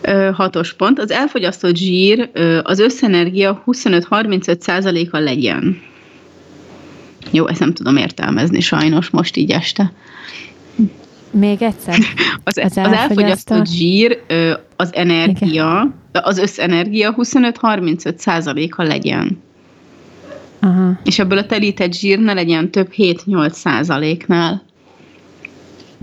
[0.00, 0.98] Ö, hatos pont.
[0.98, 5.80] Az elfogyasztott zsír ö, az összenergia 25-35%-a legyen.
[7.30, 9.92] Jó, ezt nem tudom értelmezni sajnos most így este.
[11.30, 11.94] Még egyszer?
[12.44, 19.42] Az, Az az, az elfogyasztott elfogyasztott- zsír, ö, az energia, az összenergia 25-35%-a legyen.
[20.64, 20.98] Aha.
[21.04, 24.62] És ebből a telített zsír ne legyen több 7-8 százaléknál.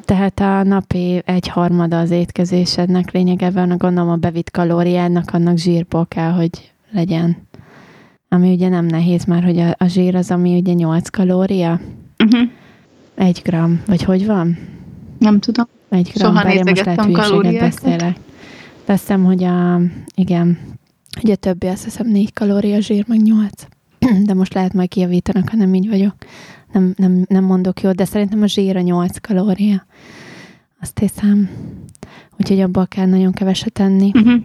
[0.05, 6.31] Tehát a napi egy harmada az étkezésednek lényegében, gondolom a bevitt kalóriádnak annak zsírból kell,
[6.31, 7.47] hogy legyen.
[8.29, 11.79] Ami ugye nem nehéz már, hogy a, a zsír az, ami ugye 8 kalória,
[12.23, 12.49] Uh-huh.
[13.15, 14.57] egy gram, vagy hogy van?
[15.17, 15.65] Nem tudom.
[15.89, 18.17] Egy gram, Soha bár most lehet hülyeséget beszélek.
[18.85, 19.81] Veszem, hogy a,
[20.15, 20.59] igen,
[21.21, 23.51] hogy a többi azt hiszem 4 kalória zsír, meg 8.
[24.27, 26.13] De most lehet majd kijavítanak, ha nem így vagyok.
[26.73, 29.85] Nem, nem, nem mondok jót, de szerintem a zsír a 8 kalória.
[30.81, 31.49] Azt hiszem.
[32.37, 34.11] Úgyhogy abból kell nagyon keveset tenni.
[34.13, 34.41] Uh-huh.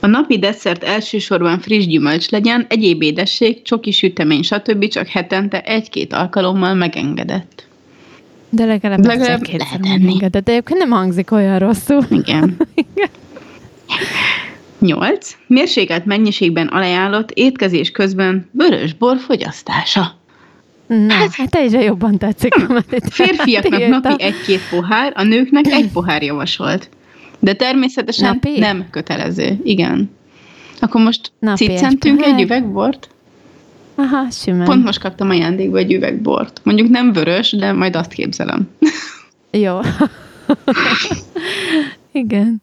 [0.00, 4.88] A napi desszert elsősorban friss gyümölcs legyen, egyéb édesség, csoki sütemény, stb.
[4.88, 7.66] csak hetente egy-két alkalommal megengedett.
[8.48, 9.88] De legalább, Legalább lehet enni.
[9.88, 10.44] megengedett.
[10.44, 12.06] De egyébként nem hangzik olyan rosszul.
[12.10, 12.56] Igen.
[14.80, 15.36] 8.
[15.46, 20.18] Mérsékelt mennyiségben ajánlott étkezés közben vörös bor fogyasztása.
[20.86, 22.54] Na, hát egyre jobban tetszik.
[22.68, 26.88] mediterrán Férfiaknak napi egy-két pohár, a nőknek egy pohár javasolt.
[27.38, 28.58] De természetesen Napi?
[28.58, 29.58] nem kötelező.
[29.64, 30.10] Igen.
[30.80, 33.08] Akkor most Napi egy ciccentünk egy üveg bort?
[33.94, 34.64] Aha, simán.
[34.64, 36.60] Pont most kaptam ajándékba egy üveg bort.
[36.64, 38.68] Mondjuk nem vörös, de majd azt képzelem.
[39.50, 39.78] Jó.
[42.12, 42.62] Igen.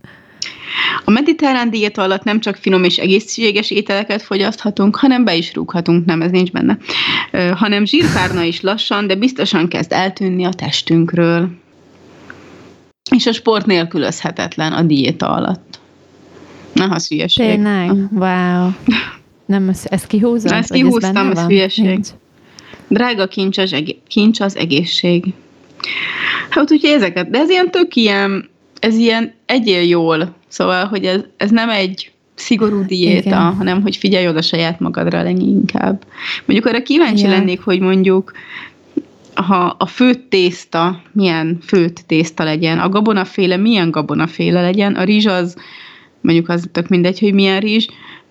[1.05, 6.05] A mediterrán diéta alatt nem csak finom és egészséges ételeket fogyaszthatunk, hanem be is rúghatunk,
[6.05, 6.77] nem, ez nincs benne,
[7.31, 11.49] Ö, hanem zsírpárna is lassan, de biztosan kezd eltűnni a testünkről.
[13.15, 15.79] És a sport nélkülözhetetlen a diéta alatt.
[16.73, 17.45] Na, az hülyeség.
[17.45, 17.91] Tényleg?
[18.11, 18.69] Wow.
[19.45, 20.51] Nem, ezt, ezt kihúzod?
[20.51, 21.47] Ezt ez kihúztam, ez van?
[21.47, 21.85] hülyeség.
[21.85, 22.07] Nincs.
[22.87, 25.33] Drága kincs az, egé- kincs az egészség.
[26.49, 31.21] Hát úgyhogy ezeket, de ez ilyen tök ilyen, ez ilyen egyél jól, szóval, hogy ez,
[31.37, 33.55] ez nem egy szigorú diéta, Igen.
[33.55, 36.03] hanem hogy figyelj oda saját magadra leginkább.
[36.45, 37.29] Mondjuk arra kíváncsi Ja.
[37.29, 38.31] lennék, hogy mondjuk
[39.33, 45.25] ha a főtt tészta, milyen főtt tészta legyen, a gabonaféle milyen gabonaféle legyen, a rizs
[45.25, 45.55] az,
[46.21, 47.87] mondjuk az tök mindegy, hogy milyen rizs,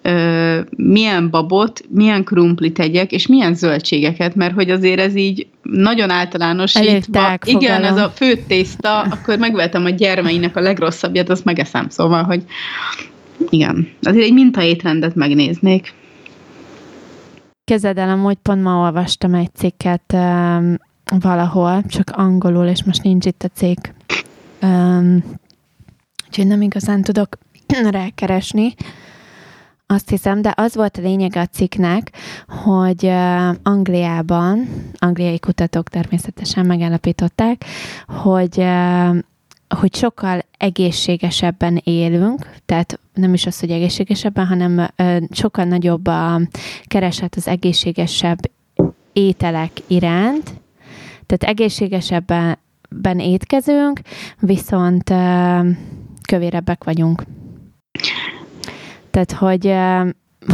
[0.06, 6.10] ö, milyen babot, milyen krumplit tegyek, és milyen zöldségeket, mert hogy azért ez így nagyon
[6.10, 7.38] általánosítva.
[7.44, 12.42] Igen, ez a főtt tészta, akkor megvettem a gyermeinek a legrosszabbját, azt megeszem, szóval, hogy
[13.48, 15.94] igen, azért egy mintaétrendet megnéznék.
[17.64, 20.76] Kezed el, amúgy pont ma olvastam egy cikket um,
[21.20, 23.84] valahol, csak angolul, és most nincs itt a cikk.
[24.62, 25.24] Um,
[26.26, 27.38] úgyhogy nem igazán tudok
[27.90, 28.74] rákeresni.
[29.88, 32.12] Azt hiszem, de az volt a lényeg a cikknek,
[32.48, 33.06] hogy
[33.62, 34.68] Angliában,
[34.98, 37.64] angliai kutatók természetesen megállapították,
[38.06, 38.64] hogy
[39.68, 44.88] hogy sokkal egészségesebben élünk, tehát nem is az, hogy egészségesebben, hanem
[45.30, 46.40] sokkal nagyobb a
[46.84, 48.38] kereset az egészségesebb
[49.12, 50.44] ételek iránt,
[51.26, 54.00] tehát egészségesebben ben étkezünk,
[54.40, 55.12] viszont
[56.28, 57.22] kövérebbek vagyunk.
[59.16, 59.74] Tehát, hogy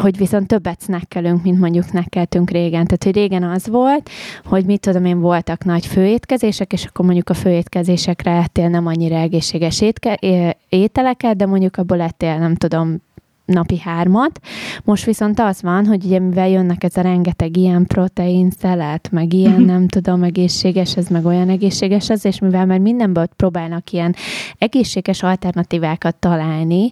[0.00, 2.84] hogy viszont többet snackelünk, mint mondjuk snackeltünk régen.
[2.84, 4.10] Tehát, hogy régen az volt,
[4.44, 9.16] hogy mit tudom én, voltak nagy főétkezések, és akkor mondjuk a főétkezésekre ettél nem annyira
[9.16, 13.02] egészséges étke, é- ételeket, de mondjuk abból ettél, nem tudom,
[13.44, 14.40] napi hármat.
[14.84, 19.32] Most viszont az van, hogy ugye mivel jönnek ez a rengeteg ilyen protein szelet, meg
[19.32, 24.14] ilyen nem tudom, egészséges ez, meg olyan egészséges az, és mivel már mindenből próbálnak ilyen
[24.58, 26.90] egészséges alternatívákat találni,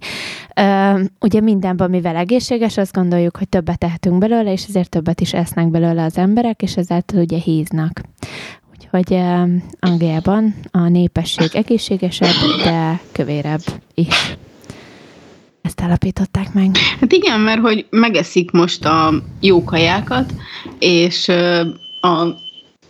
[1.20, 5.68] ugye mindenben, mivel egészséges, azt gondoljuk, hogy többet tehetünk belőle, és ezért többet is esznek
[5.68, 8.00] belőle az emberek, és ezáltal ugye híznak.
[8.72, 9.20] Úgyhogy
[9.80, 13.62] Angliában a népesség egészségesebb, de kövérebb
[13.94, 14.36] is.
[15.62, 16.76] Ezt állapították meg.
[17.00, 20.32] Hát igen, mert hogy megeszik most a jó kajákat,
[20.78, 21.28] és
[22.00, 22.26] a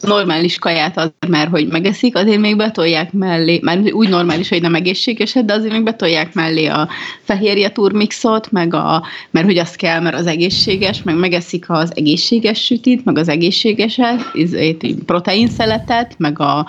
[0.01, 4.75] normális kaját az, mert hogy megeszik, azért még betolják mellé, már úgy normális, hogy nem
[4.75, 6.89] egészséges, de azért még betolják mellé a
[7.23, 12.65] fehérje turmixot, meg a, mert hogy az kell, mert az egészséges, meg megeszik az egészséges
[12.65, 16.67] sütit, meg az egészségeset, izét, így proteinszeletet, meg a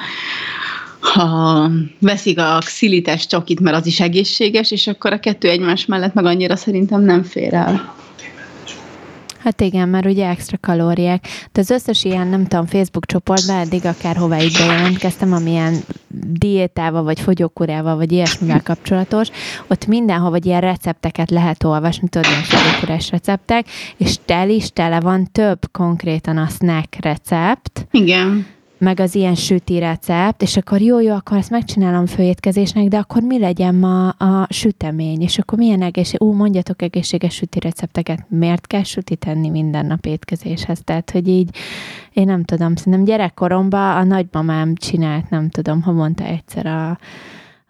[1.01, 6.13] ha veszik a xilites csokit, mert az is egészséges, és akkor a kettő egymás mellett
[6.13, 7.99] meg annyira szerintem nem fér el.
[9.43, 11.27] Hát igen, mert ugye extra kalóriák.
[11.51, 15.75] De az összes ilyen, nem tudom, Facebook csoportban eddig akárhová így bejelentkeztem, amilyen
[16.31, 19.27] diétával, vagy fogyókúrával, vagy ilyesmivel kapcsolatos,
[19.67, 23.65] ott mindenhol, vagy ilyen recepteket lehet olvasni, tudod, ilyen fogyókúrás receptek,
[23.97, 28.45] és tel is tele van több konkrétan a snack recept, Igen.
[28.81, 33.21] Meg az ilyen süti recept, és akkor jó, jó, akkor ezt megcsinálom főétkezésnek, de akkor
[33.21, 38.67] mi legyen ma a sütemény, és akkor milyen egészség, ú, mondjatok egészséges süti recepteket, miért
[38.67, 41.57] kell süti tenni minden nap étkezéshez, tehát, hogy így,
[42.13, 46.97] én nem tudom, szerintem gyerekkoromban a nagymamám csinált, nem tudom, ha mondta egyszer a,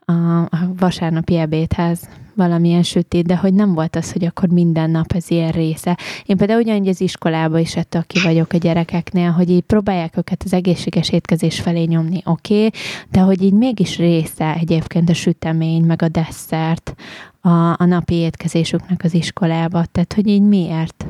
[0.05, 5.11] a, a vasárnapi ebédhez valamilyen sütit, de hogy nem volt az, hogy akkor minden nap
[5.11, 5.97] ez ilyen része.
[6.25, 10.43] Én például ugyanígy az iskolába is ettől ki vagyok a gyerekeknél, hogy így próbálják őket
[10.45, 15.83] az egészséges étkezés felé nyomni, oké, okay, de hogy így mégis része egyébként a sütemény,
[15.83, 16.95] meg a desszert
[17.41, 19.85] a, a napi étkezésüknek az iskolába.
[19.85, 21.05] Tehát, hogy így miért?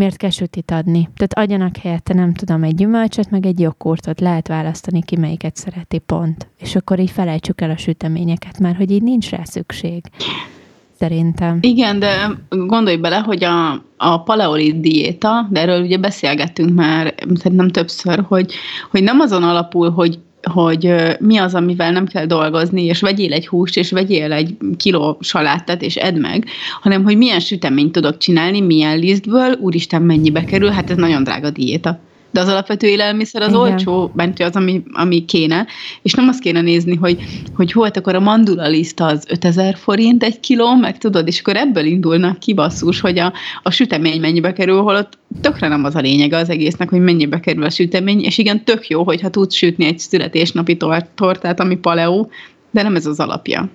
[0.00, 1.08] Miért kell sütit adni?
[1.16, 4.20] Tehát adjanak helyette, nem tudom, egy gyümölcsöt, meg egy joghurtot.
[4.20, 6.48] Lehet választani ki, melyiket szereti pont.
[6.60, 10.02] És akkor így felejtsük el a süteményeket, mert hogy így nincs rá szükség.
[10.98, 11.58] Szerintem.
[11.60, 17.68] Igen, de gondolj bele, hogy a, a paleolit diéta, de erről ugye beszélgettünk már szerintem
[17.68, 18.54] többször, hogy,
[18.90, 23.46] hogy nem azon alapul, hogy hogy mi az, amivel nem kell dolgozni, és vegyél egy
[23.46, 26.44] húst, és vegyél egy kiló salátát, és edd meg,
[26.80, 31.50] hanem hogy milyen süteményt tudok csinálni, milyen lisztből, úristen, mennyibe kerül, hát ez nagyon drága
[31.50, 32.00] diéta.
[32.30, 33.60] De az alapvető élelmiszer az Igen.
[33.60, 35.66] olcsó, bent az, ami, ami kéne,
[36.02, 37.18] és nem azt kéne nézni, hogy,
[37.54, 41.56] hogy volt akkor a mandula liszt az 5000 forint egy kiló, meg tudod, és akkor
[41.56, 46.00] ebből indulnak ki basszus, hogy a, a sütemény mennyibe kerül, holott tökre nem az a
[46.00, 49.84] lényege az egésznek, hogy mennyibe kerül a sütemény, és igen, tök jó, hogyha tudsz sütni
[49.84, 50.76] egy születésnapi
[51.14, 52.30] tortát, ami paleó,
[52.70, 53.68] de nem ez az alapja.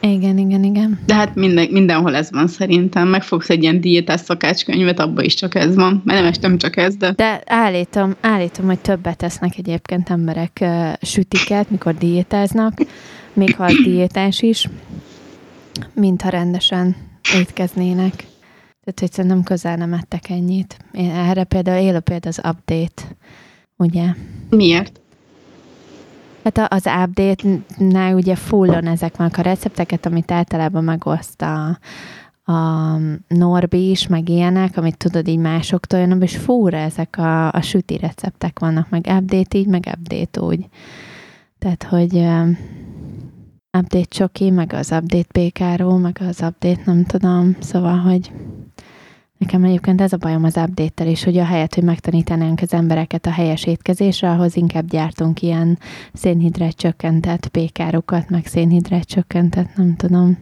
[0.00, 0.98] Igen, igen, igen.
[1.06, 3.08] De hát minden, mindenhol ez van szerintem.
[3.08, 6.02] Megfogsz egy ilyen diétás szakácskönyvet, abban is csak ez van.
[6.04, 7.12] Mert nem estem csak ez, de...
[7.12, 12.72] De állítom, állítom, hogy többet tesznek egyébként emberek uh, sütiket, mikor diétáznak,
[13.32, 14.68] még ha a diétás is,
[15.94, 16.96] mint ha rendesen
[17.38, 18.14] étkeznének.
[18.86, 20.76] Tehát, hogy szerintem közel nem ettek ennyit.
[20.92, 23.02] Én erre például élő például az update,
[23.76, 24.04] ugye?
[24.50, 25.00] Miért?
[26.54, 31.78] Hát az update-nál ugye fullon ezek vannak a recepteket, amit általában megoszt a,
[32.52, 37.60] a Norbi is, meg ilyenek, amit tudod így másoktól jönnek, és fúra ezek a, a
[37.60, 40.66] süti receptek vannak, meg update így, meg update úgy.
[41.58, 42.16] Tehát, hogy
[43.78, 48.32] update csoki, meg az update pékáró, meg az update nem tudom, szóval, hogy
[49.38, 53.26] Nekem egyébként ez a bajom az update is, hogy a helyet, hogy megtanítanánk az embereket
[53.26, 55.78] a helyes étkezésre, ahhoz inkább gyártunk ilyen
[56.12, 60.38] szénhidrát csökkentett pékárokat, meg szénhidrát csökkentett, nem tudom,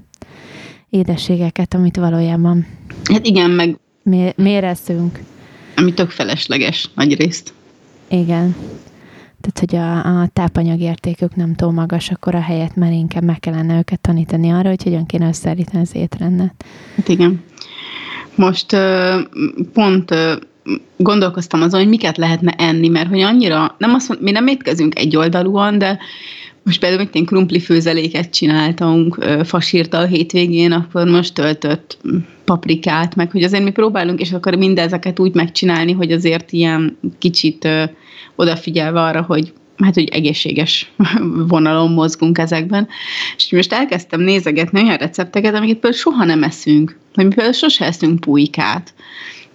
[0.90, 2.66] édességeket, amit valójában
[3.04, 5.20] Hát igen, meg mi- méreszünk.
[5.76, 7.52] Ami tök felesleges nagy részt.
[8.08, 8.54] Igen.
[9.40, 13.78] Tehát, hogy a, a tápanyagértékük nem túl magas, akkor a helyet már inkább meg kellene
[13.78, 16.64] őket tanítani arra, hogy hogyan kéne összeállítani az étrendet.
[16.96, 17.42] Hát igen.
[18.34, 18.76] Most
[19.72, 20.14] pont
[20.96, 24.98] gondolkoztam azon, hogy miket lehetne enni, mert hogy annyira, nem azt mondom, mi nem étkezünk
[24.98, 25.98] egyoldalúan, de
[26.62, 31.98] most például, hogy én krumpli főzeléket csináltunk fasírta a hétvégén, akkor most töltött
[32.44, 37.68] paprikát, meg hogy azért mi próbálunk, és akkor mindezeket úgy megcsinálni, hogy azért ilyen kicsit
[38.36, 40.92] odafigyelve arra, hogy hát, hogy egészséges
[41.48, 42.88] vonalon mozgunk ezekben.
[43.36, 46.98] És most elkezdtem nézegetni olyan recepteket, amiket például soha nem eszünk.
[47.14, 48.94] Hogy például sose eszünk pulykát.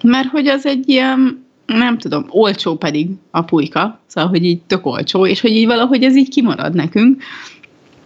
[0.04, 4.86] Mert hogy az egy ilyen, nem tudom, olcsó pedig a pulyka, szóval, hogy így tök
[4.86, 7.24] olcsó, és hogy így valahogy ez így kimarad nekünk.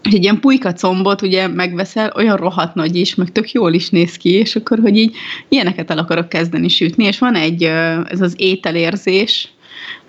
[0.04, 3.89] És egy ilyen pulyka combot ugye megveszel, olyan rohadt nagy is, meg tök jól is
[3.89, 5.15] néz ki, és akkor, hogy így
[5.49, 7.63] ilyeneket el akarok kezdeni sütni, és van egy,
[8.08, 9.53] ez az ételérzés,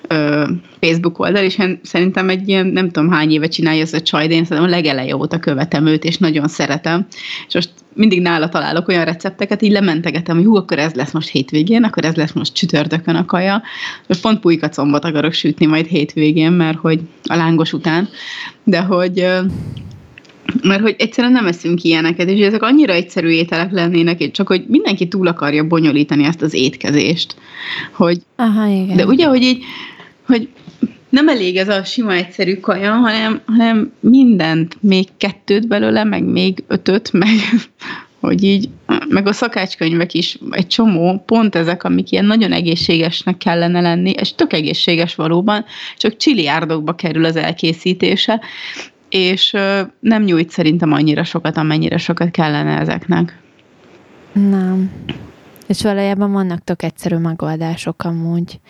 [0.09, 0.45] ö,
[0.81, 4.27] Facebook oldal, és én szerintem egy ilyen, nem tudom hány éve csinálja ez a csaj,
[4.27, 7.07] de én szerintem a legeleje óta követem őt, és nagyon szeretem.
[7.47, 11.29] És most mindig nála találok olyan recepteket, így lementegetem, hogy hú, akkor ez lesz most
[11.29, 13.63] hétvégén, akkor ez lesz most csütörtökön a kaja.
[14.07, 18.09] Most pont pulykacombot akarok sütni majd hétvégén, mert hogy a lángos után,
[18.65, 19.27] de hogy
[20.63, 25.09] mert hogy egyszerűen nem eszünk ilyeneket, és ezek annyira egyszerű ételek lennének, csak hogy mindenki
[25.09, 27.37] túl akarja bonyolítani ezt az étkezést.
[27.93, 28.97] Hogy, Aha, igen.
[28.97, 29.65] De ugye, hogy így
[30.27, 30.49] hogy
[31.09, 36.65] nem elég ez a sima egyszerű kaja, hanem, hanem mindent, még kettőt belőle, meg még
[36.67, 37.29] ötöt, meg
[38.21, 38.69] hogy így,
[39.09, 44.35] meg a szakácskönyvek is egy csomó, pont ezek, amik ilyen nagyon egészségesnek kellene lenni, és
[44.35, 45.65] tök egészséges valóban,
[45.97, 48.41] csak csiliárdokba kerül az elkészítése,
[49.09, 49.51] és
[50.01, 53.39] nem nyújt szerintem annyira sokat, amennyire sokat kellene ezeknek.
[54.33, 54.91] Nem.
[55.67, 58.61] És valójában vannak tök egyszerű megoldások amúgy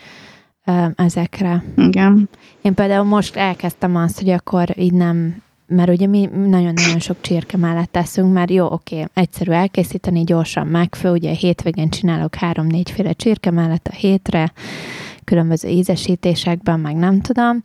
[0.95, 1.63] ezekre.
[1.77, 2.29] Igen.
[2.61, 7.57] Én például most elkezdtem azt, hogy akkor így nem mert ugye mi nagyon-nagyon sok csirke
[7.57, 13.87] mellett teszünk, mert jó, oké, egyszerű elkészíteni, gyorsan megfő, ugye hétvégén csinálok három-négyféle csirke mellett
[13.87, 14.51] a hétre,
[15.25, 17.63] különböző ízesítésekben, meg nem tudom,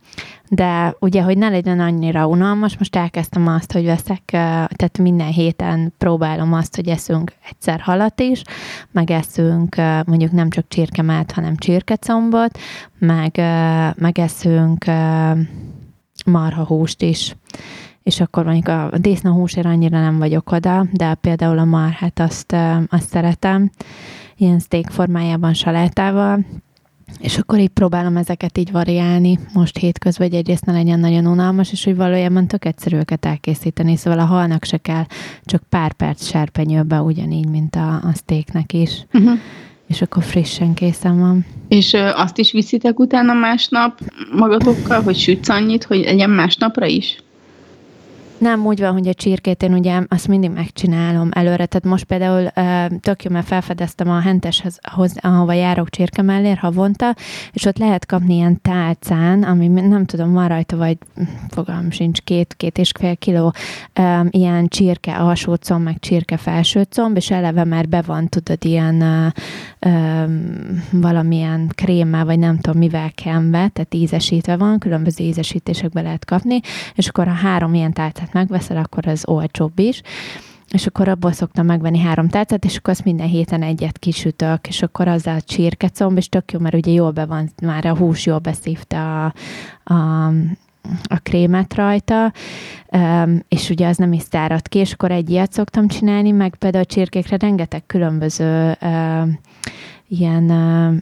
[0.49, 5.93] de ugye, hogy ne legyen annyira unalmas, most elkezdtem azt, hogy veszek, tehát minden héten
[5.97, 8.41] próbálom azt, hogy eszünk egyszer halat is,
[8.91, 12.57] meg eszünk mondjuk nem csak csirkemát, hanem csirkecombot,
[12.99, 13.35] meg,
[13.95, 14.85] meg eszünk
[16.25, 17.35] marhahúst is.
[18.03, 22.55] És akkor mondjuk a disznahúsért annyira nem vagyok oda, de például a marhát azt,
[22.89, 23.71] azt szeretem,
[24.35, 26.45] ilyen steak formájában salátával,
[27.19, 31.71] és akkor így próbálom ezeket így variálni most hétközben, hogy egyrészt ne legyen nagyon unalmas,
[31.71, 35.05] és hogy valójában tök egyszerű őket elkészíteni, szóval a halnak se kell
[35.45, 39.05] csak pár perc serpenyőbe, ugyanígy, mint a, a steaknek is.
[39.13, 39.39] Uh-huh.
[39.87, 41.45] És akkor frissen készen van.
[41.67, 43.99] És ö, azt is viszitek utána másnap
[44.35, 47.17] magatokkal, hogy sütsz annyit, hogy legyen másnapra is?
[48.41, 51.65] Nem, úgy van, hogy a csirkét én ugye azt mindig megcsinálom előre.
[51.65, 52.47] Tehát most például
[52.99, 54.79] tök jó, mert felfedeztem a henteshez,
[55.15, 57.15] ahova járok csirke mellér havonta,
[57.51, 60.97] és ott lehet kapni ilyen tálcán, ami nem tudom, van rajta, vagy
[61.49, 63.53] fogalmam sincs, két, két és fél kiló
[64.29, 69.33] ilyen csirke alsó comb, meg csirke felső comb, és eleve már be van, tudod, ilyen
[69.85, 76.59] öm, valamilyen krémmel, vagy nem tudom mivel kenve, tehát ízesítve van, különböző ízesítésekbe lehet kapni,
[76.95, 80.01] és akkor ha három ilyen tálcát megveszel, akkor az olcsóbb is.
[80.71, 84.81] És akkor abból szoktam megvenni három tálcát, és akkor azt minden héten egyet kisütök, és
[84.81, 88.25] akkor azzal a csirkecomb, és tök jó, mert ugye jól be van, már a hús
[88.25, 89.33] jól beszívta a,
[89.83, 90.27] a,
[91.03, 92.33] a krémet rajta,
[93.47, 96.83] és ugye az nem is szárad ki, és akkor egy ilyet szoktam csinálni, meg például
[96.83, 98.77] a csirkékre rengeteg különböző
[100.07, 100.95] ilyen uh,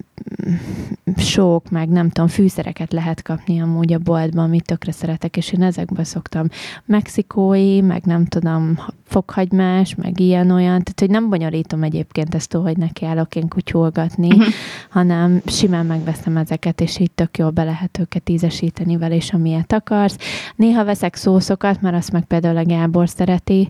[1.17, 5.61] sók, meg nem tudom, fűszereket lehet kapni amúgy a boltban, amit tökre szeretek, és én
[5.61, 6.47] ezekből szoktam
[6.85, 13.05] mexikói, meg nem tudom, fokhagymás, meg ilyen-olyan, tehát hogy nem bonyolítom egyébként ezt hogy neki
[13.05, 14.53] állok én kutyolgatni, uh-huh.
[14.89, 19.73] hanem simán megveszem ezeket, és így tök jól be lehet őket ízesíteni vele, és amilyet
[19.73, 20.17] akarsz.
[20.55, 23.69] Néha veszek szószokat, mert azt meg például a Gábor szereti,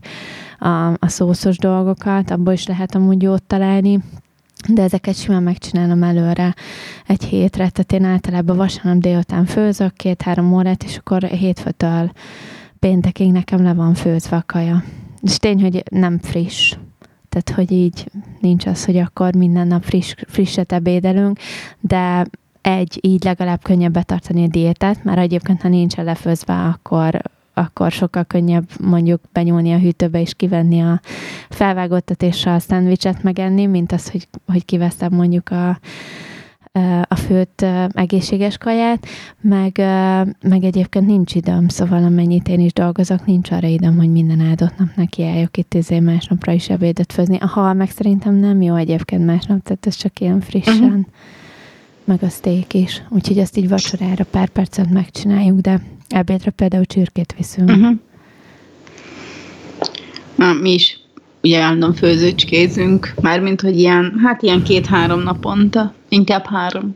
[0.60, 4.00] a, a szószos dolgokat, abból is lehet amúgy jót találni,
[4.68, 6.56] de ezeket simán megcsinálom előre
[7.08, 12.12] egy hétre, tehát én általában vasárnap délután főzök két-három órát, és akkor hétfőtől
[12.80, 14.84] péntekig nekem le van főzve a kaja.
[15.22, 16.76] És tény, hogy nem friss.
[17.30, 21.40] Tehát, hogy így nincs az, hogy akkor minden nap friss, frisset ebédelünk,
[21.80, 22.26] de
[22.62, 27.22] egy, így legalább könnyebb betartani a diétát, mert egyébként, ha nincs lefőzve, akkor
[27.60, 31.02] akkor sokkal könnyebb mondjuk benyúlni a hűtőbe és kivenni a
[31.50, 35.80] felvágottat és a szendvicset megenni, mint az, hogy, hogy kiveszem mondjuk a,
[37.04, 39.06] a főtt egészséges kaját,
[39.42, 39.78] meg,
[40.42, 44.78] meg egyébként nincs időm, szóval amennyit én is dolgozok, nincs arra időm, hogy minden áldott
[44.78, 47.38] nap neki álljak itt ezért másnapra is ebédet főzni.
[47.38, 50.84] A hal meg szerintem nem jó egyébként másnap, tehát ez csak ilyen frissen.
[50.84, 51.06] Uh-huh.
[52.10, 53.02] Meg a steak is.
[53.10, 57.70] Úgyhogy ezt így vacsorára pár percet megcsináljuk, de Ebédre például csirkét viszünk.
[57.70, 57.96] Uh-huh.
[60.36, 61.00] Na, mi is
[61.44, 66.96] ugye állandóan főzőcskézünk, mármint, hogy ilyen, hát ilyen két-három naponta, inkább három.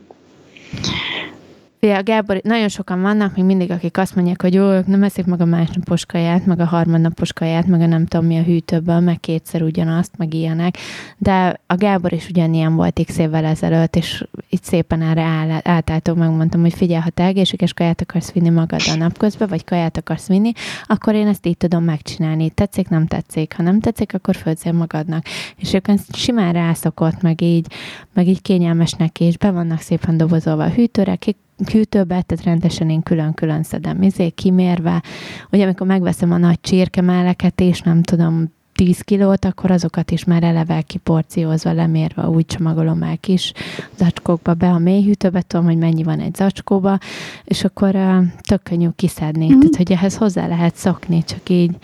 [1.84, 5.40] Fia, Gábor, nagyon sokan vannak még mindig, akik azt mondják, hogy jó, nem eszik meg
[5.40, 9.20] a másnapos kaját, meg a harmadnapos kaját, meg a nem tudom mi a hűtőből, meg
[9.20, 10.76] kétszer ugyanazt, meg ilyenek.
[11.18, 16.16] De a Gábor is ugyanilyen volt x évvel ezelőtt, és itt szépen erre áll, átálltok
[16.16, 20.26] megmondtam, hogy figyelj, ha te egészséges kaját akarsz vinni magad a napközben, vagy kaját akarsz
[20.26, 20.52] vinni,
[20.86, 22.50] akkor én ezt így tudom megcsinálni.
[22.50, 23.54] Tetszik, nem tetszik.
[23.56, 25.24] Ha nem tetszik, akkor főzzél magadnak.
[25.56, 27.66] És ők simán rászokott, meg így,
[28.14, 31.36] meg így kényelmes neki, és be vannak szépen dobozolva a hűtőre, kik
[31.72, 35.02] hűtőbe, tehát rendesen én külön-külön szedem izé, kimérve.
[35.50, 40.42] Ugye amikor megveszem a nagy csirkemeleket, és nem tudom, 10 kilót, akkor azokat is már
[40.42, 43.52] eleve kiporciózva, lemérve, úgy csomagolom el kis
[43.96, 46.98] zacskókba be a mélyhűtőbe, tudom, hogy mennyi van egy zacskóba,
[47.44, 49.46] és akkor uh, tök könnyű kiszedni.
[49.46, 49.58] Mm.
[49.58, 51.76] Tehát, hogy ehhez hozzá lehet szokni, csak így.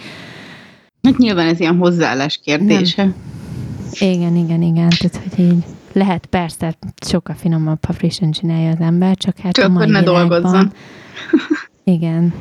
[1.03, 3.03] Hát nyilván ez ilyen hozzáállás kérdése.
[3.03, 3.14] Nem.
[3.99, 4.89] Igen, igen, igen.
[4.89, 6.76] Tehát, hogy így lehet persze
[7.07, 10.72] sokkal finomabb, ha frissen csinálja az ember, csak hát csak a mai ne dolgozzon.
[11.84, 12.34] Igen.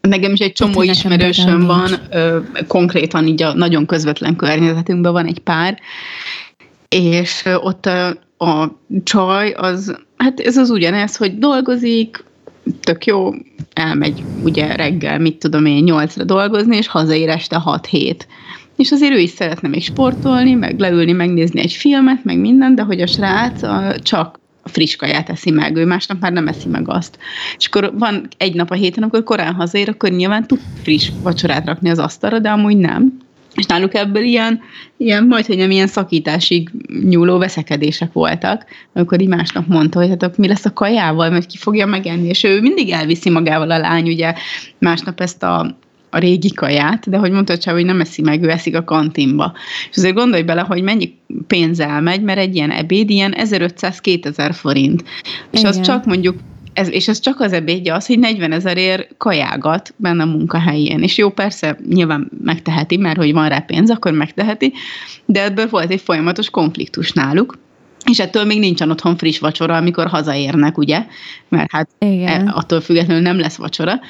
[0.00, 5.26] Nekem is egy csomó Itt ismerősöm van, ö, konkrétan így a nagyon közvetlen környezetünkben van
[5.26, 5.78] egy pár,
[6.88, 8.08] és ott a,
[8.44, 8.72] a
[9.04, 12.24] csaj az, hát ez az ugyanez, hogy dolgozik,
[12.80, 13.30] tök jó,
[13.72, 18.20] elmegy ugye reggel, mit tudom én, nyolcra dolgozni, és hazaér este 6-7
[18.76, 22.82] és azért ő is szeretne még sportolni, meg leülni, megnézni egy filmet, meg minden, de
[22.82, 26.68] hogy a srác a, csak a friss kaját eszi meg, ő másnap már nem eszi
[26.68, 27.18] meg azt.
[27.58, 31.66] És akkor van egy nap a héten, akkor korán hazaér, akkor nyilván tud friss vacsorát
[31.66, 33.18] rakni az asztalra, de amúgy nem.
[33.54, 34.60] És náluk ebből ilyen,
[34.96, 36.70] ilyen majd, hogy nem ilyen szakításig
[37.08, 41.56] nyúló veszekedések voltak, amikor így másnap mondta, hogy hát mi lesz a kajával, mert ki
[41.56, 44.34] fogja megenni, és ő mindig elviszi magával a lány, ugye
[44.78, 45.76] másnap ezt a
[46.10, 49.52] a régi kaját, de hogy mondta csak, hogy nem eszi meg, ő eszik a kantinba.
[49.90, 51.14] És azért gondolj bele, hogy mennyi
[51.46, 55.04] pénz elmegy, mert egy ilyen ebéd ilyen 1500-2000 forint.
[55.50, 55.70] És Igen.
[55.70, 56.36] az csak mondjuk
[56.72, 61.02] ez, és ez csak az ebédje az, hogy 40 ezerért kajágat benne a munkahelyén.
[61.02, 64.72] És jó, persze, nyilván megteheti, mert hogy van rá pénz, akkor megteheti,
[65.24, 67.58] de ebből volt egy folyamatos konfliktus náluk,
[68.10, 71.06] és ettől még nincsen otthon friss vacsora, amikor hazaérnek, ugye?
[71.48, 72.48] Mert hát Igen.
[72.48, 74.00] attól függetlenül nem lesz vacsora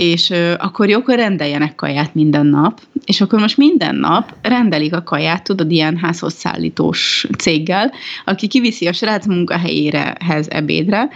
[0.00, 5.02] és akkor jó, akkor rendeljenek kaját minden nap, és akkor most minden nap rendelik a
[5.02, 7.92] kaját, tudod, ilyen házhoz szállítós céggel,
[8.24, 11.08] aki kiviszi a srác munkahelyérehez ebédre,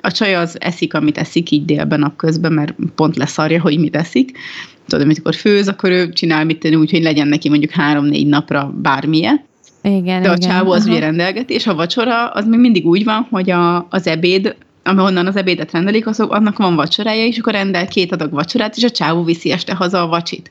[0.00, 4.38] a csaj az eszik, amit eszik így délben napközben, mert pont leszarja, hogy mit eszik.
[4.86, 8.74] Tudod, amikor főz, akkor ő csinál mit tenni úgy, hogy legyen neki mondjuk három-négy napra
[8.82, 9.44] bármilyen.
[9.82, 10.90] Igen, De a igen, csávó az aha.
[10.90, 15.26] ugye rendelgeti, és a vacsora az még mindig úgy van, hogy a, az ebéd ahonnan
[15.26, 18.90] az ebédet rendelik, azok, annak van vacsorája, és akkor rendel két adag vacsorát, és a
[18.90, 20.50] csávó viszi este haza a vacsit.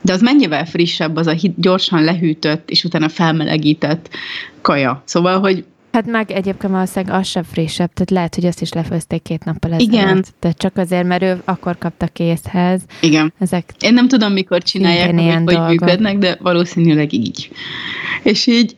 [0.00, 4.08] De az mennyivel frissebb az a gyorsan lehűtött, és utána felmelegített
[4.60, 5.02] kaja.
[5.04, 9.22] Szóval, hogy Hát meg egyébként valószínűleg az sem frissebb, tehát lehet, hogy azt is lefőzték
[9.22, 9.92] két nappal ezelőtt.
[9.92, 10.24] Igen.
[10.38, 12.80] Tehát csak azért, mert ő akkor kapta készhez.
[13.00, 13.32] Igen.
[13.38, 15.68] Ezek Én nem tudom, mikor csinálják, hogy, hogy dolgok.
[15.68, 17.50] működnek, de valószínűleg így.
[18.22, 18.76] És így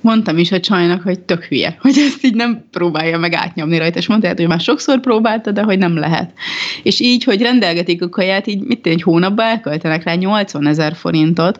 [0.00, 3.98] mondtam is a csajnak, hogy tök hülye, hogy ezt így nem próbálja meg átnyomni rajta,
[3.98, 6.32] és mondta, hogy már sokszor próbálta, de hogy nem lehet.
[6.82, 11.58] És így, hogy rendelgetik a kaját, így mit egy hónapban elköltenek rá 80 ezer forintot,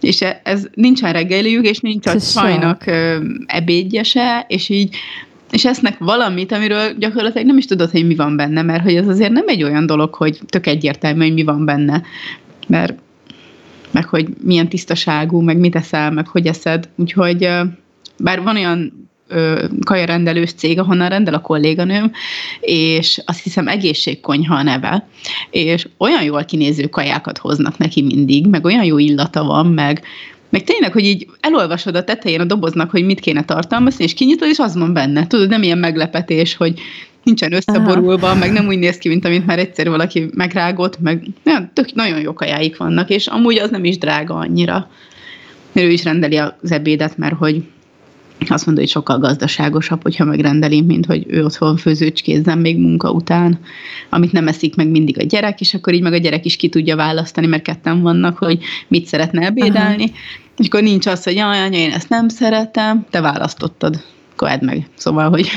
[0.00, 2.16] és e- ez nincsen reggeliük, és nincs a
[2.86, 4.96] ö, ebédje se, és így
[5.50, 9.08] és esznek valamit, amiről gyakorlatilag nem is tudod, hogy mi van benne, mert hogy ez
[9.08, 12.02] azért nem egy olyan dolog, hogy tök egyértelmű, hogy mi van benne.
[12.66, 12.94] Mert
[13.98, 16.88] meg hogy milyen tisztaságú, meg mit eszel, meg hogy eszed.
[16.96, 17.48] Úgyhogy
[18.18, 19.08] bár van olyan
[19.84, 22.12] kajarendelős cég, ahonnan rendel a kolléganőm,
[22.60, 25.08] és azt hiszem egészségkonyha a neve,
[25.50, 30.02] és olyan jól kinéző kajákat hoznak neki mindig, meg olyan jó illata van, meg
[30.50, 34.48] meg tényleg, hogy így elolvasod a tetején a doboznak, hogy mit kéne tartalmazni, és kinyitod,
[34.48, 35.26] és az van benne.
[35.26, 36.80] Tudod, nem ilyen meglepetés, hogy
[37.28, 38.38] nincsen összeborulva, Aha.
[38.38, 42.20] meg nem úgy néz ki, mint amint már egyszer valaki megrágott, meg ja, tök, nagyon
[42.20, 44.90] jó kajáik vannak, és amúgy az nem is drága annyira.
[45.72, 47.62] Mert ő is rendeli az ebédet, mert hogy
[48.48, 53.58] azt mondja, hogy sokkal gazdaságosabb, hogyha megrendeli, mint hogy ő otthon főzőcskézzen még munka után,
[54.08, 56.68] amit nem eszik meg mindig a gyerek, és akkor így meg a gyerek is ki
[56.68, 58.58] tudja választani, mert ketten vannak, hogy
[58.88, 60.18] mit szeretne ebédelni, Aha.
[60.56, 64.02] és akkor nincs az, hogy jaj, anya, én ezt nem szeretem, te választottad,
[64.32, 64.88] akkor meg.
[64.94, 65.50] Szóval, hogy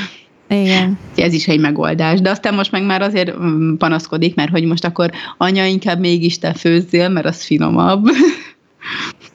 [0.48, 0.98] igen.
[1.16, 2.20] Ez is egy megoldás.
[2.20, 6.38] De aztán most meg már azért mm, panaszkodik, mert hogy most akkor anya inkább mégis
[6.38, 8.06] te főzzél, mert az finomabb.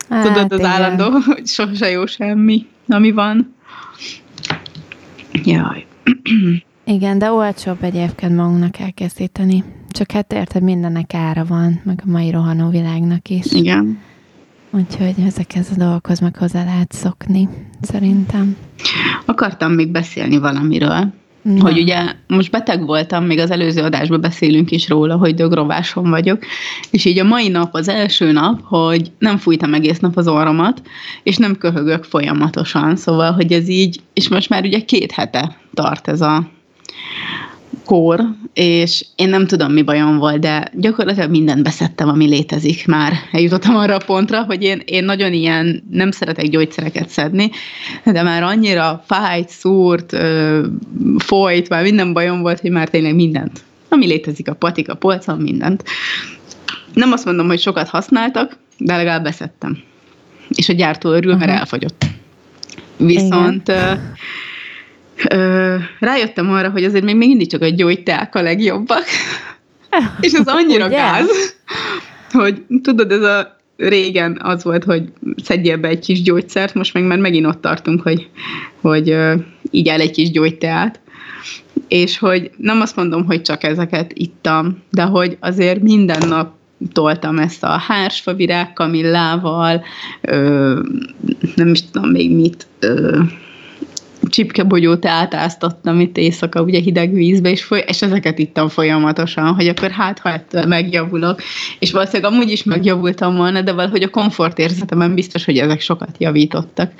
[0.09, 0.71] Hát, Tudod, az igen.
[0.71, 3.55] állandó, hogy sose jó semmi, ami van.
[5.43, 5.85] Jaj.
[6.85, 9.63] Igen, de olcsóbb egyébként magunknak elkészíteni.
[9.89, 13.51] Csak hát érted, mindennek ára van, meg a mai rohanó világnak is.
[13.51, 13.99] Igen.
[14.69, 17.49] Úgyhogy ezekhez a dolgokhoz meg hozzá lehet szokni,
[17.81, 18.57] szerintem.
[19.25, 21.13] Akartam még beszélni valamiről.
[21.41, 21.61] Na.
[21.61, 26.45] Hogy ugye most beteg voltam, még az előző adásban beszélünk is róla, hogy dögrováson vagyok,
[26.91, 30.81] és így a mai nap az első nap, hogy nem fújtam egész nap az orromat,
[31.23, 36.07] és nem köhögök folyamatosan, szóval, hogy ez így, és most már ugye két hete tart
[36.07, 36.47] ez a
[37.87, 38.21] kór,
[38.53, 43.13] és én nem tudom, mi bajom volt, de gyakorlatilag mindent beszedtem, ami létezik már.
[43.31, 47.49] Eljutottam arra a pontra, hogy én, én nagyon ilyen, nem szeretek gyógyszereket szedni,
[48.03, 50.17] de már annyira fájt, szúrt,
[51.17, 53.63] folyt, már minden bajom volt, hogy már tényleg mindent.
[53.89, 55.83] Ami létezik a patika, polcon, mindent.
[56.93, 59.77] Nem azt mondom, hogy sokat használtak, de legalább beszedtem.
[60.49, 61.47] És a gyártó örül, uh-huh.
[61.47, 62.05] mert elfogyott.
[62.97, 64.15] Viszont Igen
[65.29, 69.03] Ö, rájöttem arra, hogy azért még mindig csak a gyógyteák a legjobbak.
[70.21, 71.55] És az annyira gáz,
[72.31, 75.03] hogy tudod, ez a régen az volt, hogy
[75.43, 78.29] szedjél be egy kis gyógyszert, most meg már megint ott tartunk, hogy,
[78.81, 79.17] hogy
[79.71, 80.99] így el egy kis gyógyteát.
[81.87, 86.55] És hogy nem azt mondom, hogy csak ezeket ittam, de hogy azért minden nap
[86.93, 89.83] toltam ezt a hársfa virág kamillával,
[90.21, 90.79] ö,
[91.55, 93.19] nem is tudom még mit, ö,
[94.29, 99.91] csipkebogyót átáztattam itt éjszaka, ugye hideg vízbe, és, foly- és ezeket ittam folyamatosan, hogy akkor
[99.91, 101.41] hát, ha ettől megjavulok.
[101.79, 106.91] És valószínűleg amúgy is megjavultam volna, de valahogy a komfortérzetemen biztos, hogy ezek sokat javítottak.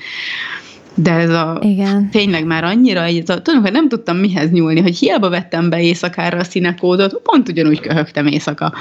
[0.95, 2.09] De ez a Igen.
[2.11, 5.82] tényleg már annyira, ez a, tudom, hogy nem tudtam mihez nyúlni, hogy hiába vettem be
[5.82, 8.73] éjszakára a színekódot, pont ugyanúgy köhögtem éjszaka.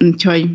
[0.00, 0.48] Úgyhogy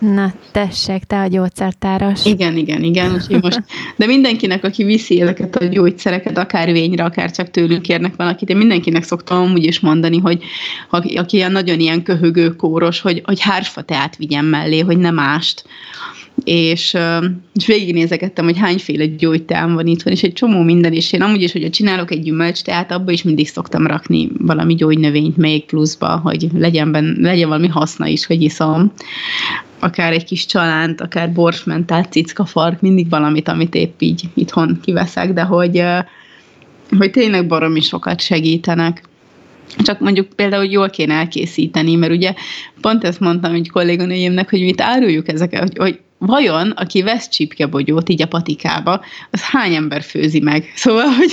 [0.00, 2.24] Na, tessék, te a gyógyszertáros.
[2.24, 3.12] Igen, igen, igen.
[3.12, 3.62] Úgyhogy most,
[3.96, 8.56] de mindenkinek, aki viszi ezeket a gyógyszereket, akár vényre, akár csak tőlük kérnek valakit, én
[8.56, 10.42] mindenkinek szoktam úgy is mondani, hogy
[10.90, 15.64] aki ilyen nagyon ilyen köhögő kóros, hogy, hogy hársfa teát vigyen mellé, hogy nem mást
[16.44, 16.96] és,
[17.54, 21.52] és végignézegettem, hogy hányféle gyógyteám van itt és egy csomó minden, és én amúgy is,
[21.52, 26.46] hogyha csinálok egy gyümölcs teát, abba is mindig szoktam rakni valami gyógynövényt még pluszba, hogy
[26.54, 28.92] legyen, ben, legyen valami haszna is, hogy iszom.
[29.80, 35.42] Akár egy kis csalánt, akár borsmentát, cicafark, mindig valamit, amit épp így itthon kiveszek, de
[35.42, 35.82] hogy,
[36.98, 39.02] hogy tényleg baromi sokat segítenek
[39.76, 42.34] csak mondjuk például jól kéne elkészíteni, mert ugye
[42.80, 48.08] pont ezt mondtam egy kolléganőjémnek, hogy mit áruljuk ezeket, hogy, hogy vajon, aki vesz csipkebogyót
[48.08, 49.00] így a patikába,
[49.30, 50.72] az hány ember főzi meg?
[50.74, 51.32] Szóval, hogy...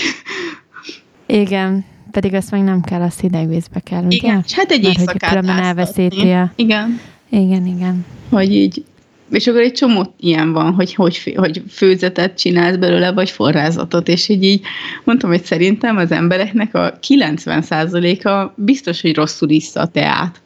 [1.26, 4.16] Igen, pedig azt meg nem kell, azt hidegvízbe kell, ugye?
[4.16, 6.52] Igen, hát egy Mert éjszakát hogy elveszíti a...
[6.56, 7.00] Igen.
[7.30, 8.06] Igen, igen.
[8.30, 8.84] Hogy így,
[9.32, 14.30] és akkor egy csomó ilyen van, hogy, hogy, hogy főzetet csinálsz belőle, vagy forrázatot, és
[14.30, 14.62] így, így
[15.04, 20.42] mondtam, hogy szerintem az embereknek a 90%-a biztos, hogy rosszul iszza a teát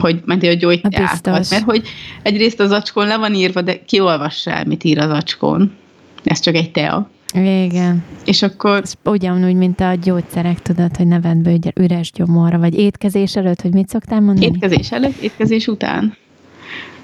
[0.00, 1.50] hogy menti a gyógyteákat.
[1.50, 1.88] Mert hogy
[2.22, 5.72] egyrészt az acskón le van írva, de ki olvassa el, mit ír az acskón.
[6.24, 7.10] Ez csak egy tea.
[7.34, 8.04] Igen.
[8.24, 8.80] És akkor...
[8.82, 13.88] Ez ugyanúgy, mint a gyógyszerek, tudod, hogy nevedbe üres gyomorra, vagy étkezés előtt, hogy mit
[13.88, 14.46] szoktál mondani?
[14.46, 16.16] Étkezés előtt, étkezés után.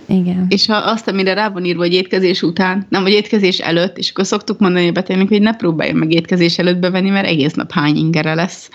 [0.07, 0.47] Igen.
[0.49, 4.11] És ha azt, amire rá van írva, hogy étkezés után, nem, vagy étkezés előtt, és
[4.11, 7.73] akkor szoktuk mondani a betegnek, hogy ne próbáljon meg étkezés előtt bevenni, mert egész nap
[7.73, 8.71] hány ingere lesz.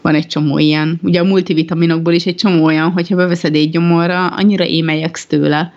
[0.00, 1.00] Van egy csomó ilyen.
[1.02, 5.72] Ugye a multivitaminokból is egy csomó olyan, hogyha beveszed egy gyomorra, annyira émelyeksz tőle.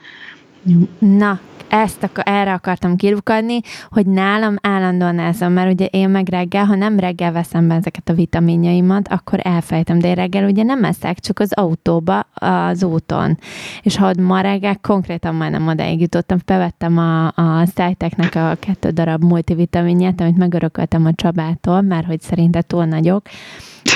[1.00, 1.40] Na,
[1.70, 3.60] ezt ak- erre akartam kirukadni,
[3.90, 7.76] hogy nálam állandóan ez van, mert ugye én meg reggel, ha nem reggel veszem be
[7.76, 12.84] ezeket a vitaminjaimat, akkor elfejtem, de én reggel ugye nem eszek, csak az autóba, az
[12.84, 13.38] úton.
[13.82, 19.24] És ha ma reggel konkrétan majdnem odáig jutottam, bevettem a, a Szájteknek a kettő darab
[19.24, 23.26] multivitaminját, amit megörököltem a Csabától, mert hogy szerinte túl nagyok,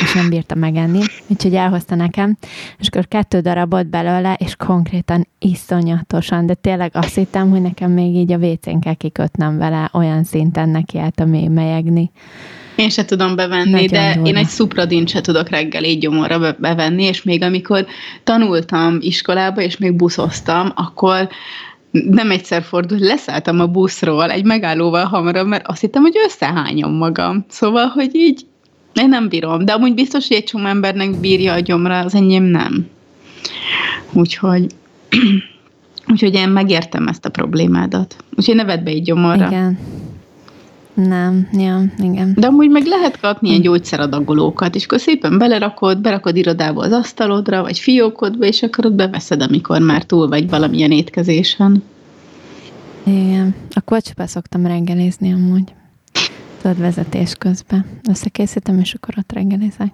[0.02, 2.38] és nem bírta megenni, úgyhogy elhozta nekem,
[2.78, 8.16] és akkor kettő darabot belőle, és konkrétan iszonyatosan, de tényleg azt hittem, hogy nekem még
[8.16, 12.12] így a WC-n kell kikötnem vele, olyan szinten neki a mély melyegni.
[12.76, 14.30] Én se tudom bevenni, Nagyon de durva.
[14.30, 17.86] én egy szupradint se tudok reggel így gyomorra bevenni, és még amikor
[18.24, 21.30] tanultam iskolába, és még buszoztam, akkor
[21.92, 27.46] nem egyszer fordult, leszálltam a buszról egy megállóval hamarabb, mert azt hittem, hogy összehányom magam.
[27.50, 28.46] Szóval, hogy így
[28.94, 32.44] én nem bírom, de amúgy biztos, hogy egy csomó embernek bírja a gyomra, az enyém
[32.44, 32.88] nem.
[34.14, 34.68] Úgyhogy,
[36.12, 38.16] úgyhogy én megértem ezt a problémádat.
[38.36, 39.48] Úgyhogy ne vedd be egy gyomorra.
[39.48, 39.80] Igen.
[40.94, 42.34] Nem, ja, igen.
[42.36, 47.62] De amúgy meg lehet kapni ilyen gyógyszeradagolókat, és akkor szépen belerakod, berakod irodába az asztalodra,
[47.62, 51.84] vagy fiókodba, és akkor ott beveszed, amikor már túl vagy valamilyen étkezésen.
[53.04, 53.56] Igen.
[53.74, 55.74] A kocsba szoktam reggelizni amúgy
[56.68, 57.86] tudod, vezetés közben.
[58.10, 59.92] Összekészítem, és akkor ott reggelizek.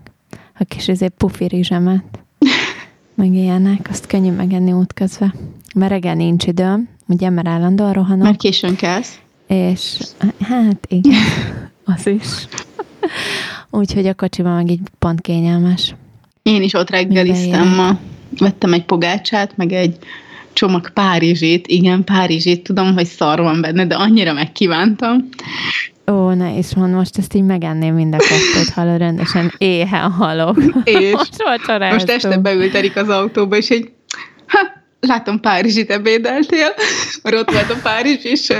[0.59, 2.19] A kis izé pufi rizsemet,
[3.15, 5.34] meg ilyenek, azt könnyű megenni útközben.
[5.76, 8.24] Mert reggel nincs időm, ugye, mert állandóan rohanok.
[8.24, 9.19] Mert későn kelsz.
[9.47, 9.97] És
[10.39, 11.21] hát igen,
[11.95, 12.47] az is.
[13.69, 15.95] Úgyhogy a kocsiban meg így pont kényelmes.
[16.43, 17.99] Én is ott reggeliztem ma.
[18.38, 19.97] Vettem egy pogácsát, meg egy
[20.53, 25.30] csomag Párizsit, igen, Párizsit, tudom, hogy szar van benne, de annyira megkívántam.
[26.12, 30.58] Ó, ne is mond, most ezt így megenném mind a kettőt, hallod, rendesen éhen halok.
[30.84, 31.43] És most,
[31.91, 33.91] most este beült az autóba, és egy,
[34.47, 34.60] ha,
[34.99, 36.68] látom Párizsit ebédeltél,
[37.24, 38.54] mert ott volt a Párizs, és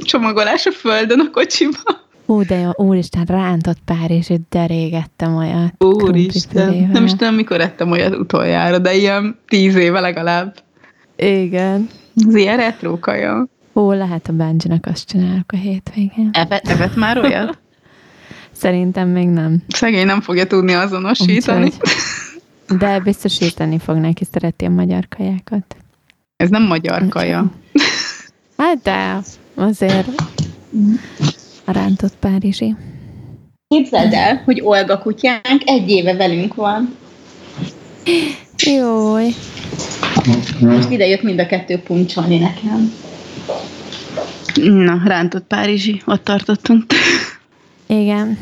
[0.00, 1.78] csomagolás a földön a kocsiba.
[2.26, 5.72] Ó, de jó, úristen, rántott Párizsit, de régettem olyat.
[5.78, 10.54] Úristen, nem is tudom, mikor ettem olyat utoljára, de ilyen tíz éve legalább.
[11.16, 11.88] Igen.
[12.26, 13.46] Ez ilyen retrókaja.
[13.78, 16.30] Ó, lehet a benji azt csinálok a hétvégén.
[16.32, 17.58] Evet, evet már olyat?
[18.62, 19.62] Szerintem még nem.
[19.68, 21.64] Szegény nem fogja tudni azonosítani.
[21.64, 25.76] Úgyhogy, de biztosítani fog neki, szereti a magyar kajákat.
[26.36, 27.50] Ez nem magyar kaja.
[28.56, 29.20] Hát de,
[29.54, 30.06] azért
[31.64, 32.74] a rántott párizsi.
[33.68, 36.96] Képzeld el, hogy Olga kutyánk egy éve velünk van.
[38.56, 39.28] Jój.
[40.60, 42.92] Most ide jött mind a kettő puncsolni nekem.
[44.54, 46.84] Na, rántott Párizsi, ott tartottunk.
[47.86, 48.38] Igen.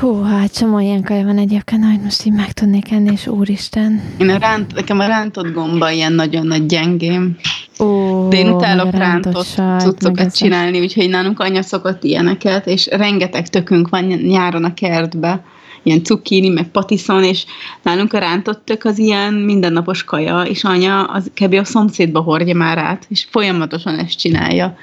[0.00, 4.00] Hú, hát csomó ilyen kaja van egyébként, hogy most így meg tudnék enni, és úristen.
[4.18, 7.36] Én a ránt, nekem a rántott gomba ilyen nagyon nagy gyengém.
[7.78, 13.88] Ó, De én utálok rántott cuccokat csinálni, úgyhogy nálunk anya szokott ilyeneket, és rengeteg tökünk
[13.88, 15.44] van nyáron a kertbe
[15.82, 17.44] ilyen cukkini, meg patiszon, és
[17.82, 21.54] nálunk a rántott tök az ilyen mindennapos kaja, és anya az kb.
[21.54, 24.76] a szomszédba hordja már át, és folyamatosan ezt csinálja.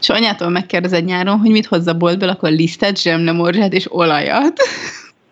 [0.00, 4.60] És anyától megkérdezed nyáron, hogy mit hozza boltból, akkor lisztet, zsemlemorzsát és olajat.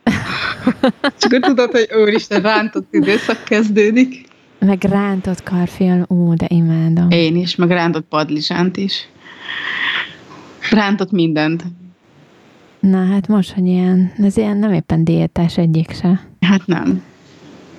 [1.20, 4.30] Csak tudod, hogy úristen, rántott időszak kezdődik.
[4.58, 7.10] Meg rántott karfiol, ú, de imádom.
[7.10, 9.08] Én is, meg rántott padlizsánt is.
[10.70, 11.62] Rántott mindent.
[12.82, 16.20] Na hát most, hogy ilyen, ez ilyen nem éppen diétás egyik se.
[16.40, 17.02] Hát nem.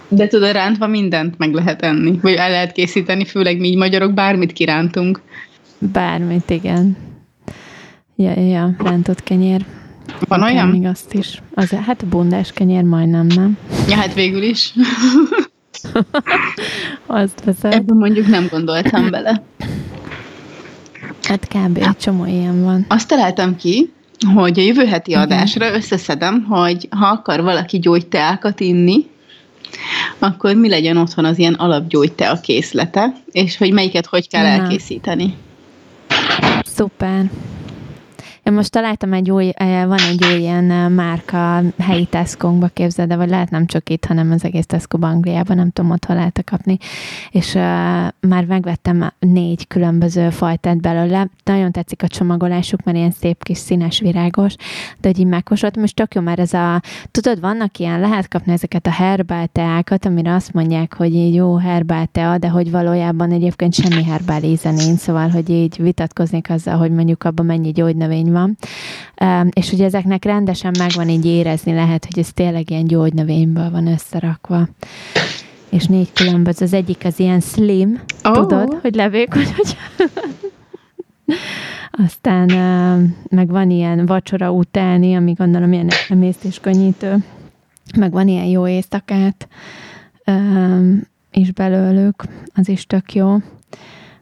[0.07, 4.53] De tudod, rántva mindent meg lehet enni, vagy el lehet készíteni, főleg mi magyarok bármit
[4.53, 5.21] kirántunk.
[5.77, 6.97] Bármit, igen.
[8.15, 9.65] Ja, ja, rántott kenyér.
[10.27, 10.67] Van Akár olyan?
[10.67, 11.41] Még azt is.
[11.53, 13.57] Az, hát a bundás kenyér majdnem, nem?
[13.89, 14.73] Ja, hát végül is.
[17.05, 17.73] azt veszed.
[17.73, 19.43] Ebben mondjuk nem gondoltam bele.
[21.21, 21.77] Hát kb.
[21.77, 22.85] egy csomó ilyen van.
[22.87, 23.93] Azt találtam ki,
[24.36, 29.05] hogy a jövő heti adásra összeszedem, hogy ha akar valaki gyógyteákat inni,
[30.19, 34.47] akkor mi legyen otthon az ilyen alapgyógytea készlete, és hogy melyiket hogy kell Na.
[34.47, 35.36] elkészíteni.
[36.63, 37.30] Szuper.
[38.43, 43.29] Én most találtam egy új, van egy új ilyen márka helyi tesco képzeld, de vagy
[43.29, 46.77] lehet nem csak itt, hanem az egész tesco Angliában, nem tudom, ott lehet kapni.
[47.31, 47.61] És uh,
[48.19, 51.27] már megvettem négy különböző fajtát belőle.
[51.43, 54.55] Nagyon tetszik a csomagolásuk, mert ilyen szép kis színes virágos,
[55.01, 56.81] de hogy így megkóstoltam, most tök jó, mert ez a,
[57.11, 61.55] tudod, vannak ilyen, lehet kapni ezeket a herbál teákat, amire azt mondják, hogy így jó
[61.55, 66.77] herbál tea, de hogy valójában egyébként semmi herbál íze nincs, szóval, hogy így vitatkoznék azzal,
[66.77, 68.57] hogy mondjuk abban mennyi gyógynövény van.
[69.49, 74.67] És hogy ezeknek rendesen megvan így érezni lehet, hogy ez tényleg ilyen gyógynövényből van összerakva
[75.69, 76.65] és négy különböző.
[76.65, 78.34] Az egyik az ilyen slim, oh.
[78.34, 79.77] tudod, hogy levékony, hogy
[81.91, 82.49] aztán
[83.29, 87.23] meg van ilyen vacsora utáni, ami gondolom ilyen emésztéskönnyítő,
[87.97, 89.47] meg van ilyen jó éjszakát
[91.31, 92.23] is belőlük,
[92.53, 93.36] az is tök jó.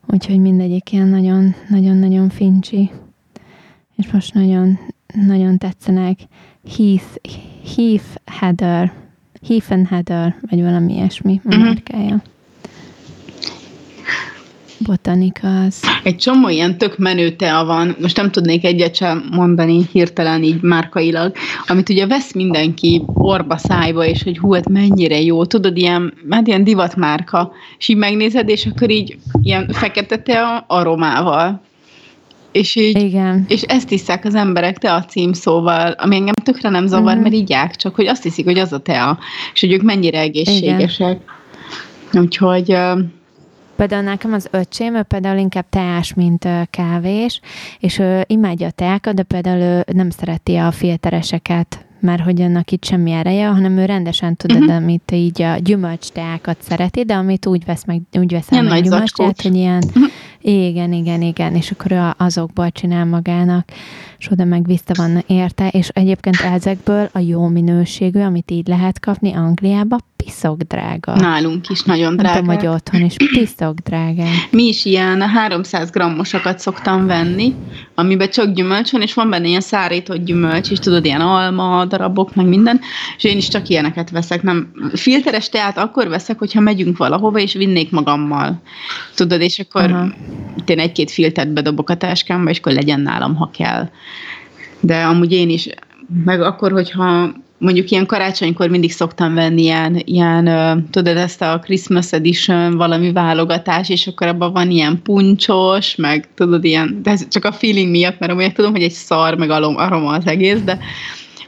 [0.07, 2.91] Úgyhogy mindegyik ilyen nagyon, nagyon-nagyon fincsi.
[4.01, 4.79] És most nagyon,
[5.27, 6.19] nagyon tetszenek.
[6.77, 7.15] Heath,
[7.75, 8.91] Heath Heather,
[9.47, 11.63] Heath and Heather, vagy valami ilyesmi a uh-huh.
[11.63, 12.21] márkája.
[14.77, 15.79] Botanika az.
[16.03, 20.61] Egy csomó ilyen tök menő tea van, most nem tudnék egyet sem mondani hirtelen így
[20.61, 21.35] márkailag,
[21.67, 26.47] amit ugye vesz mindenki orba szájba, és hogy hú, ez mennyire jó, tudod, ilyen, hát
[26.47, 31.61] ilyen divatmárka, és így megnézed, és akkor így ilyen fekete tea aromával.
[32.51, 33.45] És, így, Igen.
[33.47, 37.21] és ezt hiszák az emberek te a címszóval, ami engem tökre nem zavar, uh-huh.
[37.21, 39.19] mert így ják, csak hogy azt hiszik, hogy az a tea,
[39.53, 41.19] és hogy ők mennyire egészségesek.
[42.11, 42.23] Igen.
[42.23, 42.77] Úgyhogy
[43.75, 47.39] Például nekem az öcsém, ő például inkább teás, mint kávés,
[47.79, 52.71] és ő imádja a teákat, de például ő nem szereti a filtereseket, mert hogy annak
[52.71, 54.75] itt semmi ereje, hanem ő rendesen tudod, uh-huh.
[54.75, 59.55] amit így a gyümölcsteákat szereti, de amit úgy vesz meg, úgy veszel meg gyümölcsteát, hogy
[59.55, 60.03] ilyen, uh-huh.
[60.41, 63.69] Igen, igen, igen, és akkor ő azokból csinál magának,
[64.17, 68.99] és oda meg vissza van érte, és egyébként ezekből a jó minőségű, amit így lehet
[68.99, 69.97] kapni Angliába,
[70.31, 71.15] piszok drága.
[71.15, 72.33] Nálunk is nagyon drága.
[72.33, 74.23] Nem tudom, hogy otthon is piszok drága.
[74.51, 77.55] Mi is ilyen 300 grammosakat szoktam venni,
[77.95, 82.35] amiben csak gyümölcs van, és van benne ilyen szárított gyümölcs, és tudod, ilyen alma, darabok,
[82.35, 82.79] meg minden,
[83.17, 84.43] és én is csak ilyeneket veszek.
[84.43, 88.61] Nem, filteres teát akkor veszek, hogyha megyünk valahova, és vinnék magammal.
[89.15, 90.07] Tudod, és akkor Aha.
[90.65, 93.89] én egy-két filtert bedobok a táskámba, és akkor legyen nálam, ha kell.
[94.79, 95.69] De amúgy én is,
[96.23, 97.31] meg akkor, hogyha
[97.61, 100.45] mondjuk ilyen karácsonykor mindig szoktam venni ilyen, ilyen
[100.91, 106.63] tudod, ezt a Christmas Edition valami válogatás, és akkor abban van ilyen puncsos, meg tudod,
[106.63, 110.09] ilyen, de ez csak a feeling miatt, mert amúgy tudom, hogy egy szar, meg aroma
[110.09, 110.79] az egész, de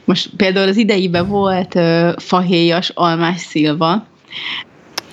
[0.04, 1.78] most például az ideiben volt
[2.16, 4.06] fahéjas almás szilva,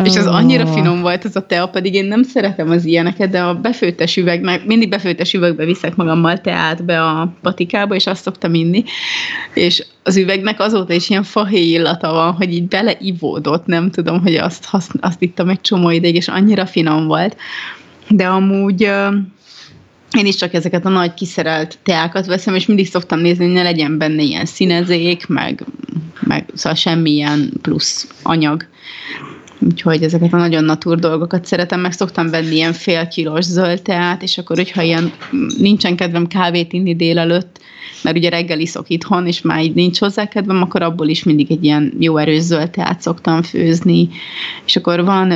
[0.05, 3.41] és az annyira finom volt az a tea, pedig én nem szeretem az ilyeneket, de
[3.41, 8.21] a befőttes üveg, meg mindig befőttes üvegbe viszek magammal teát be a patikába, és azt
[8.21, 8.83] szoktam inni,
[9.53, 14.35] és az üvegnek azóta is ilyen fahéj illata van, hogy így beleivódott, nem tudom, hogy
[14.35, 17.37] azt, azt, azt ittam egy csomó ideig, és annyira finom volt.
[18.07, 18.89] De amúgy
[20.17, 23.63] én is csak ezeket a nagy kiszerelt teákat veszem, és mindig szoktam nézni, hogy ne
[23.63, 25.65] legyen benne ilyen színezék, meg,
[26.19, 28.67] meg szóval semmilyen plusz anyag.
[29.65, 34.23] Úgyhogy ezeket a nagyon natur dolgokat szeretem, meg szoktam venni ilyen fél kilós zöld teát,
[34.23, 35.11] és akkor, hogyha ilyen
[35.57, 37.59] nincsen kedvem kávét inni délelőtt,
[38.03, 41.51] mert ugye reggel iszok itthon, és már így nincs hozzá kedvem, akkor abból is mindig
[41.51, 44.09] egy ilyen jó erős zöld teát szoktam főzni.
[44.65, 45.29] És akkor van,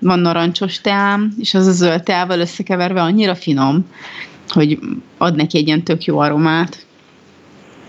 [0.00, 3.86] van narancsos teám, és az a zöld teával összekeverve annyira finom,
[4.48, 4.78] hogy
[5.18, 6.86] ad neki egy ilyen tök jó aromát.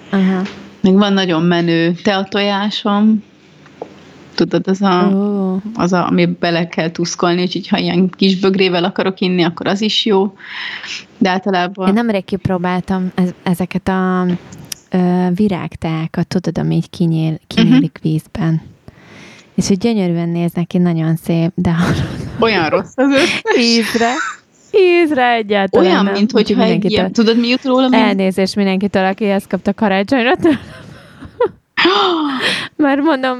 [0.09, 0.41] Aha.
[0.81, 3.23] Még van nagyon menő teatojásom,
[4.35, 5.61] Tudod, az a, oh.
[5.73, 9.81] az a, ami bele kell tuszkolni, úgyhogy ha ilyen kis bögrével akarok inni, akkor az
[9.81, 10.33] is jó.
[11.17, 11.87] De általában...
[11.87, 13.11] Én nemrég kipróbáltam
[13.43, 14.25] ezeket a
[14.91, 18.11] ö, virágteákat, tudod, ami így kinyél, kinyílik uh-huh.
[18.11, 18.61] vízben.
[19.55, 21.75] És hogy gyönyörűen néz neki, nagyon szép, de...
[22.39, 23.07] Olyan rossz az
[23.59, 24.11] Ízre.
[24.71, 26.13] Ízre egyáltalán Olyan, nem.
[26.13, 27.87] mint hogyha egy ilyen, tudod mi jut róla?
[27.91, 30.31] Elnézés mindenkitől, aki ezt kapta karácsonyra.
[32.75, 33.37] Mert mondom,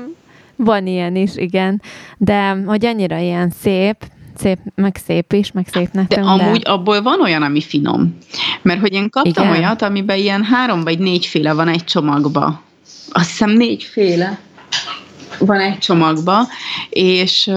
[0.56, 1.82] van ilyen is, igen.
[2.18, 3.96] De hogy annyira ilyen szép,
[4.38, 6.70] szép, meg szép is, meg szépnek De amúgy de...
[6.70, 8.18] abból van olyan, ami finom.
[8.62, 9.58] Mert hogy én kaptam Igen.
[9.58, 12.62] olyat, amiben ilyen három vagy négyféle van egy csomagba.
[13.12, 14.40] Azt hiszem négyféle
[15.40, 16.48] van egy csomagba,
[16.90, 17.52] és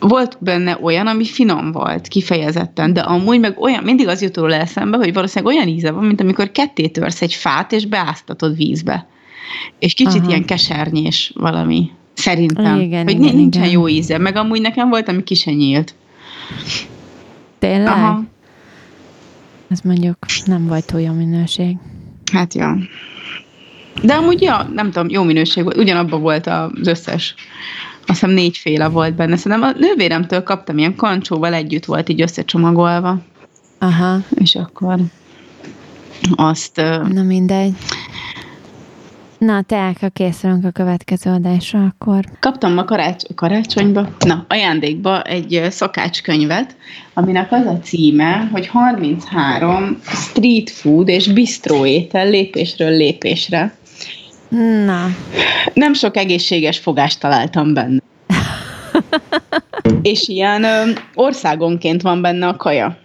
[0.00, 4.54] volt benne olyan, ami finom volt, kifejezetten, de amúgy meg olyan, mindig az jut róla
[4.54, 9.06] eszembe, hogy valószínűleg olyan íze van, mint amikor ketté törsz egy fát, és beáztatod vízbe.
[9.78, 10.28] És kicsit Aha.
[10.28, 11.90] ilyen kesernyés valami.
[12.14, 12.80] Szerintem.
[12.80, 13.74] Igen, hogy igen, nincsen igen.
[13.74, 14.18] jó íze.
[14.18, 15.94] Meg amúgy nekem volt, ami ki se nyílt.
[17.58, 17.86] Tényleg?
[17.86, 18.22] Aha.
[19.68, 21.76] Ez mondjuk nem volt jó minőség.
[22.32, 22.76] Hát ja.
[24.02, 25.76] De amúgy, ja, nem tudom, jó minőség volt.
[25.76, 27.34] Ugyanabban volt az összes.
[28.06, 29.36] Azt hiszem négyféle volt benne.
[29.36, 33.18] Szerintem a nővéremtől kaptam ilyen kancsóval együtt volt így összecsomagolva.
[33.78, 34.18] Aha.
[34.34, 34.98] És akkor
[36.36, 36.76] azt...
[37.12, 37.72] Na mindegy.
[39.38, 42.24] Na, Teáka, készülünk a következő adásra akkor.
[42.40, 46.76] Kaptam ma karács- karácsonyba, na, ajándékba egy szakácskönyvet,
[47.14, 53.76] aminek az a címe, hogy 33 street food és bistró étel lépésről lépésre.
[54.84, 55.06] Na.
[55.74, 58.00] Nem sok egészséges fogást találtam benne.
[60.02, 62.98] és ilyen ö, országonként van benne a kaja.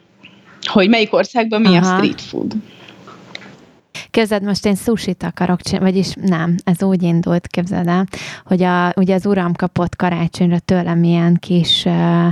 [0.62, 1.94] Hogy melyik országban mi Aha.
[1.94, 2.54] a street food.
[4.14, 8.06] Képzeld, most én sushit akarok csinálni, vagyis nem, ez úgy indult, képzeld el,
[8.46, 12.28] hogy a, ugye az uram kapott karácsonyra tőlem ilyen kis, uh,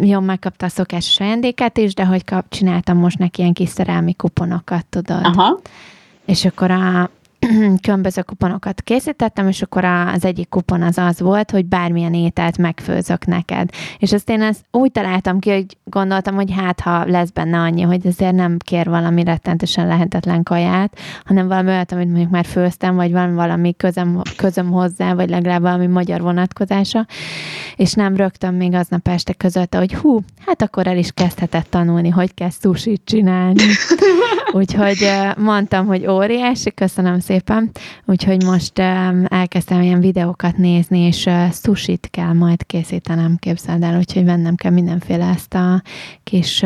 [0.00, 4.14] jó, megkapta a szokásos ajándékát is, de hogy kap, csináltam most neki ilyen kis szerelmi
[4.14, 5.24] kuponokat, tudod.
[5.24, 5.60] Aha.
[6.24, 7.10] És akkor a,
[7.82, 13.26] különböző kuponokat készítettem, és akkor az egyik kupon az az volt, hogy bármilyen ételt megfőzök
[13.26, 13.70] neked.
[13.98, 17.82] És azt én ezt úgy találtam ki, hogy gondoltam, hogy hát, ha lesz benne annyi,
[17.82, 22.94] hogy azért nem kér valami rettentesen lehetetlen kaját, hanem valami olyat, amit mondjuk már főztem,
[22.96, 27.06] vagy valami, valami közöm, közöm hozzá, vagy legalább valami magyar vonatkozása,
[27.76, 32.08] és nem rögtön még aznap este közölte, hogy hú, hát akkor el is kezdhetett tanulni,
[32.08, 33.62] hogy kell sushit csinálni.
[34.52, 37.37] Úgyhogy mondtam, hogy óriási, köszönöm szépen.
[38.04, 38.78] Úgyhogy most
[39.28, 45.26] elkezdtem ilyen videókat nézni, és sushit kell majd készítenem, képzeld el, úgyhogy vennem kell mindenféle
[45.26, 45.82] ezt a
[46.24, 46.64] kis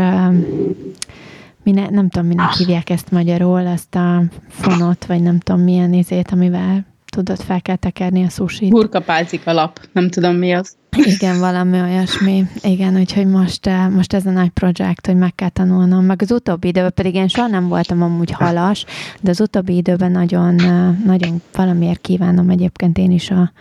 [1.62, 6.30] mine, nem tudom, minek hívják ezt magyarul, ezt a fonot, vagy nem tudom milyen izét,
[6.30, 10.76] amivel tudod, fel kell tekerni a sushi Burkapálcik alap, nem tudom mi az.
[10.97, 12.45] Igen, valami olyasmi.
[12.62, 16.05] Igen, úgyhogy most, eh, most ez a nagy projekt, hogy meg kell tanulnom.
[16.05, 18.84] Meg az utóbbi időben pedig én soha nem voltam amúgy halas,
[19.20, 23.53] de az utóbbi időben nagyon, eh, nagyon valamiért kívánom egyébként én is a,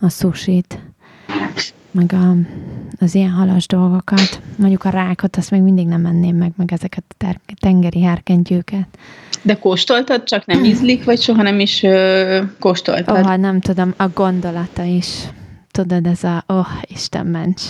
[0.00, 0.78] a sushit
[1.92, 2.34] meg a,
[3.00, 4.40] az ilyen halas dolgokat.
[4.56, 8.86] Mondjuk a rákot, azt még mindig nem menném meg, meg ezeket a ter- tengeri hárkentyűket.
[9.42, 13.26] De kóstoltad, csak nem ízlik, vagy soha nem is ö, kóstoltad?
[13.26, 15.06] Oh, nem tudom, a gondolata is.
[15.72, 17.62] Tudod, ez a, oh, Isten ments.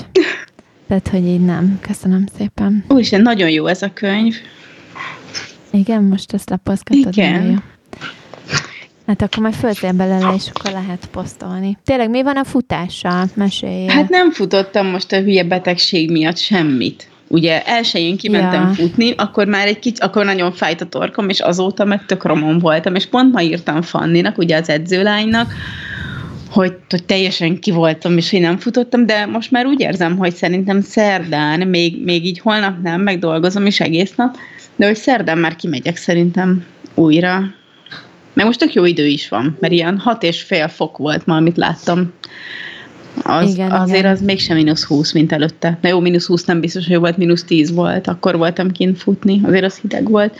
[0.88, 1.78] Tehát, hogy így nem.
[1.80, 2.84] Köszönöm szépen.
[2.88, 4.34] Úristen, nagyon jó ez a könyv.
[5.70, 7.16] Igen, most ezt lapozgatod.
[7.16, 7.50] Igen.
[7.50, 7.56] Jó.
[9.06, 11.78] Hát akkor majd föltél belőle, és akkor lehet posztolni.
[11.84, 13.26] Tényleg mi van a futással?
[13.34, 13.86] Mesélj.
[13.86, 17.08] Hát nem futottam most a hülye betegség miatt semmit.
[17.28, 18.74] Ugye elsőjén kimentem ja.
[18.74, 22.58] futni, akkor már egy kicsit, akkor nagyon fájt a torkom, és azóta meg tök romon
[22.58, 25.52] voltam, és pont ma írtam Fanninak, ugye az edzőlánynak,
[26.52, 30.34] hogy, hogy teljesen ki voltam, és én nem futottam, de most már úgy érzem, hogy
[30.34, 34.36] szerintem szerdán, még, még így holnap nem, megdolgozom is egész nap,
[34.76, 37.54] de hogy szerdán már kimegyek szerintem újra,
[38.32, 41.36] meg most tök jó idő is van, mert ilyen hat és fél fok volt ma,
[41.36, 42.12] amit láttam.
[43.22, 44.10] Az, igen, azért igen.
[44.10, 45.78] az mégsem mínusz 20, mint előtte.
[45.80, 48.08] Na jó, mínusz 20 nem biztos, hogy volt, mínusz 10 volt.
[48.08, 50.36] Akkor voltam kint futni, azért az hideg volt.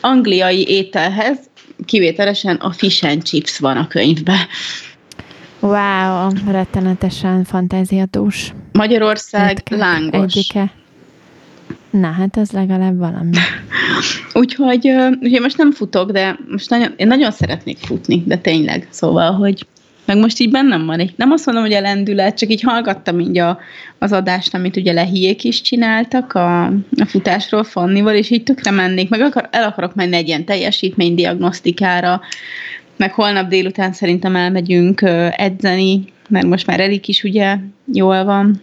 [0.00, 1.38] Angliai ételhez
[1.84, 4.46] kivételesen a fish and chips van a könyvben.
[5.60, 8.52] Wow, rettenetesen fantáziadús.
[8.72, 10.34] Magyarország Étke, lángos.
[10.34, 10.72] Egyike.
[11.90, 13.30] Na, hát az legalább valami.
[14.40, 14.88] úgyhogy,
[15.20, 18.88] úgyhogy most nem futok, de most nagyon, én nagyon szeretnék futni, de tényleg.
[18.90, 19.66] Szóval, hogy
[20.04, 23.20] meg most így bennem van egy, nem azt mondom, hogy a lendület, csak így hallgattam
[23.20, 23.58] így a,
[23.98, 29.08] az adást, amit ugye lehiék is csináltak a, a futásról Fannival, és így tökre mennék,
[29.08, 32.20] meg akar, el akarok menni egy ilyen teljesítménydiagnosztikára,
[32.98, 37.56] meg holnap délután szerintem elmegyünk edzeni, mert most már Erik is ugye
[37.92, 38.62] jól van,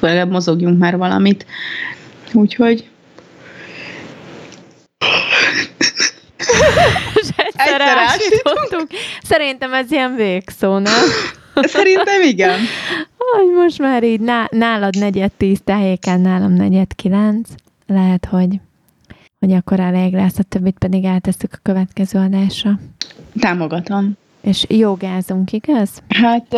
[0.00, 1.46] legalább mozogjunk már valamit.
[2.32, 2.88] Úgyhogy...
[7.16, 8.86] egyszer, egyszer
[9.22, 11.04] Szerintem ez ilyen végszó, nem?
[11.54, 12.58] Szerintem igen.
[13.16, 14.20] Hogy most már így
[14.50, 17.48] nálad negyed tíz tájéken, nálam negyed kilenc.
[17.86, 18.60] Lehet, hogy,
[19.38, 22.78] hogy akkor elég lesz, a többit pedig eltesszük a következő adásra.
[23.40, 24.16] Támogatom.
[24.40, 26.02] És jogázunk, igaz?
[26.08, 26.56] Hát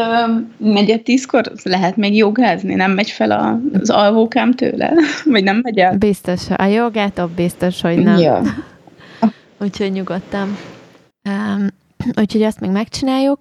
[0.57, 4.93] negyed tízkor lehet még jogázni, nem megy fel az alvókám tőle?
[5.25, 5.97] Vagy nem megy el?
[5.97, 8.19] Biztos, a jogától biztos, hogy nem.
[8.19, 8.43] Ja.
[9.63, 10.57] Úgyhogy nyugodtan.
[11.29, 11.67] Um,
[12.21, 13.39] úgyhogy azt még megcsináljuk.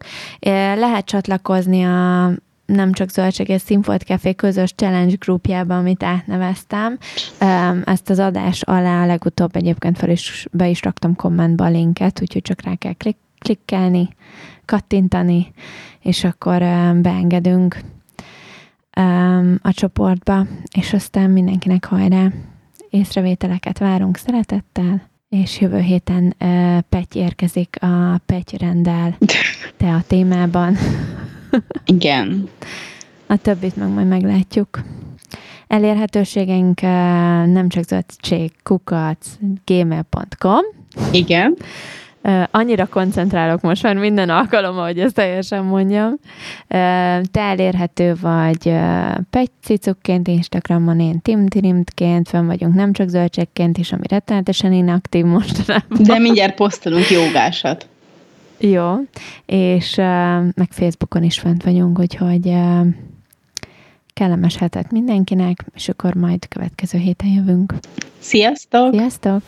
[0.76, 2.32] Lehet csatlakozni a
[2.70, 6.98] nem csak Zöldség és Színfolt Café közös challenge grupjába, amit átneveztem.
[7.84, 12.42] Ezt az adás alá legutóbb egyébként fel is, be is raktam kommentbe a linket, úgyhogy
[12.42, 14.10] csak rá kell klik- klikkelni,
[14.66, 15.52] kattintani,
[16.00, 16.60] és akkor
[17.02, 17.80] beengedünk
[19.62, 20.46] a csoportba,
[20.76, 22.28] és aztán mindenkinek hajrá,
[22.90, 29.18] észrevételeket várunk szeretettel, és jövő héten uh, Petty érkezik a Petty rendel
[29.78, 30.76] te a témában.
[31.86, 32.50] Igen.
[33.28, 34.80] A többit meg majd meglátjuk.
[35.68, 36.90] Elérhetőségeink uh,
[37.46, 39.28] nem csak zöldség, kukac,
[39.66, 40.62] gmail.com.
[41.12, 41.56] Igen.
[42.24, 46.08] Uh, annyira koncentrálok most már minden alkalommal, hogy ezt teljesen mondjam.
[46.08, 46.18] Uh,
[47.32, 48.74] te elérhető vagy
[49.30, 56.04] Pegcicukként, Instagramon én Timtirimtként, fönn vagyunk nem csak zöldségként is, ami rettenetesen inaktív mostanában.
[56.04, 57.88] De mindjárt posztolunk jogásat.
[58.60, 58.96] Jó,
[59.46, 60.06] és uh,
[60.56, 62.88] meg Facebookon is fent vagyunk, úgyhogy uh,
[64.14, 67.74] kellemes hetet mindenkinek, és akkor majd következő héten jövünk.
[68.20, 68.94] Sziasztok!
[68.94, 69.42] Sziasztok!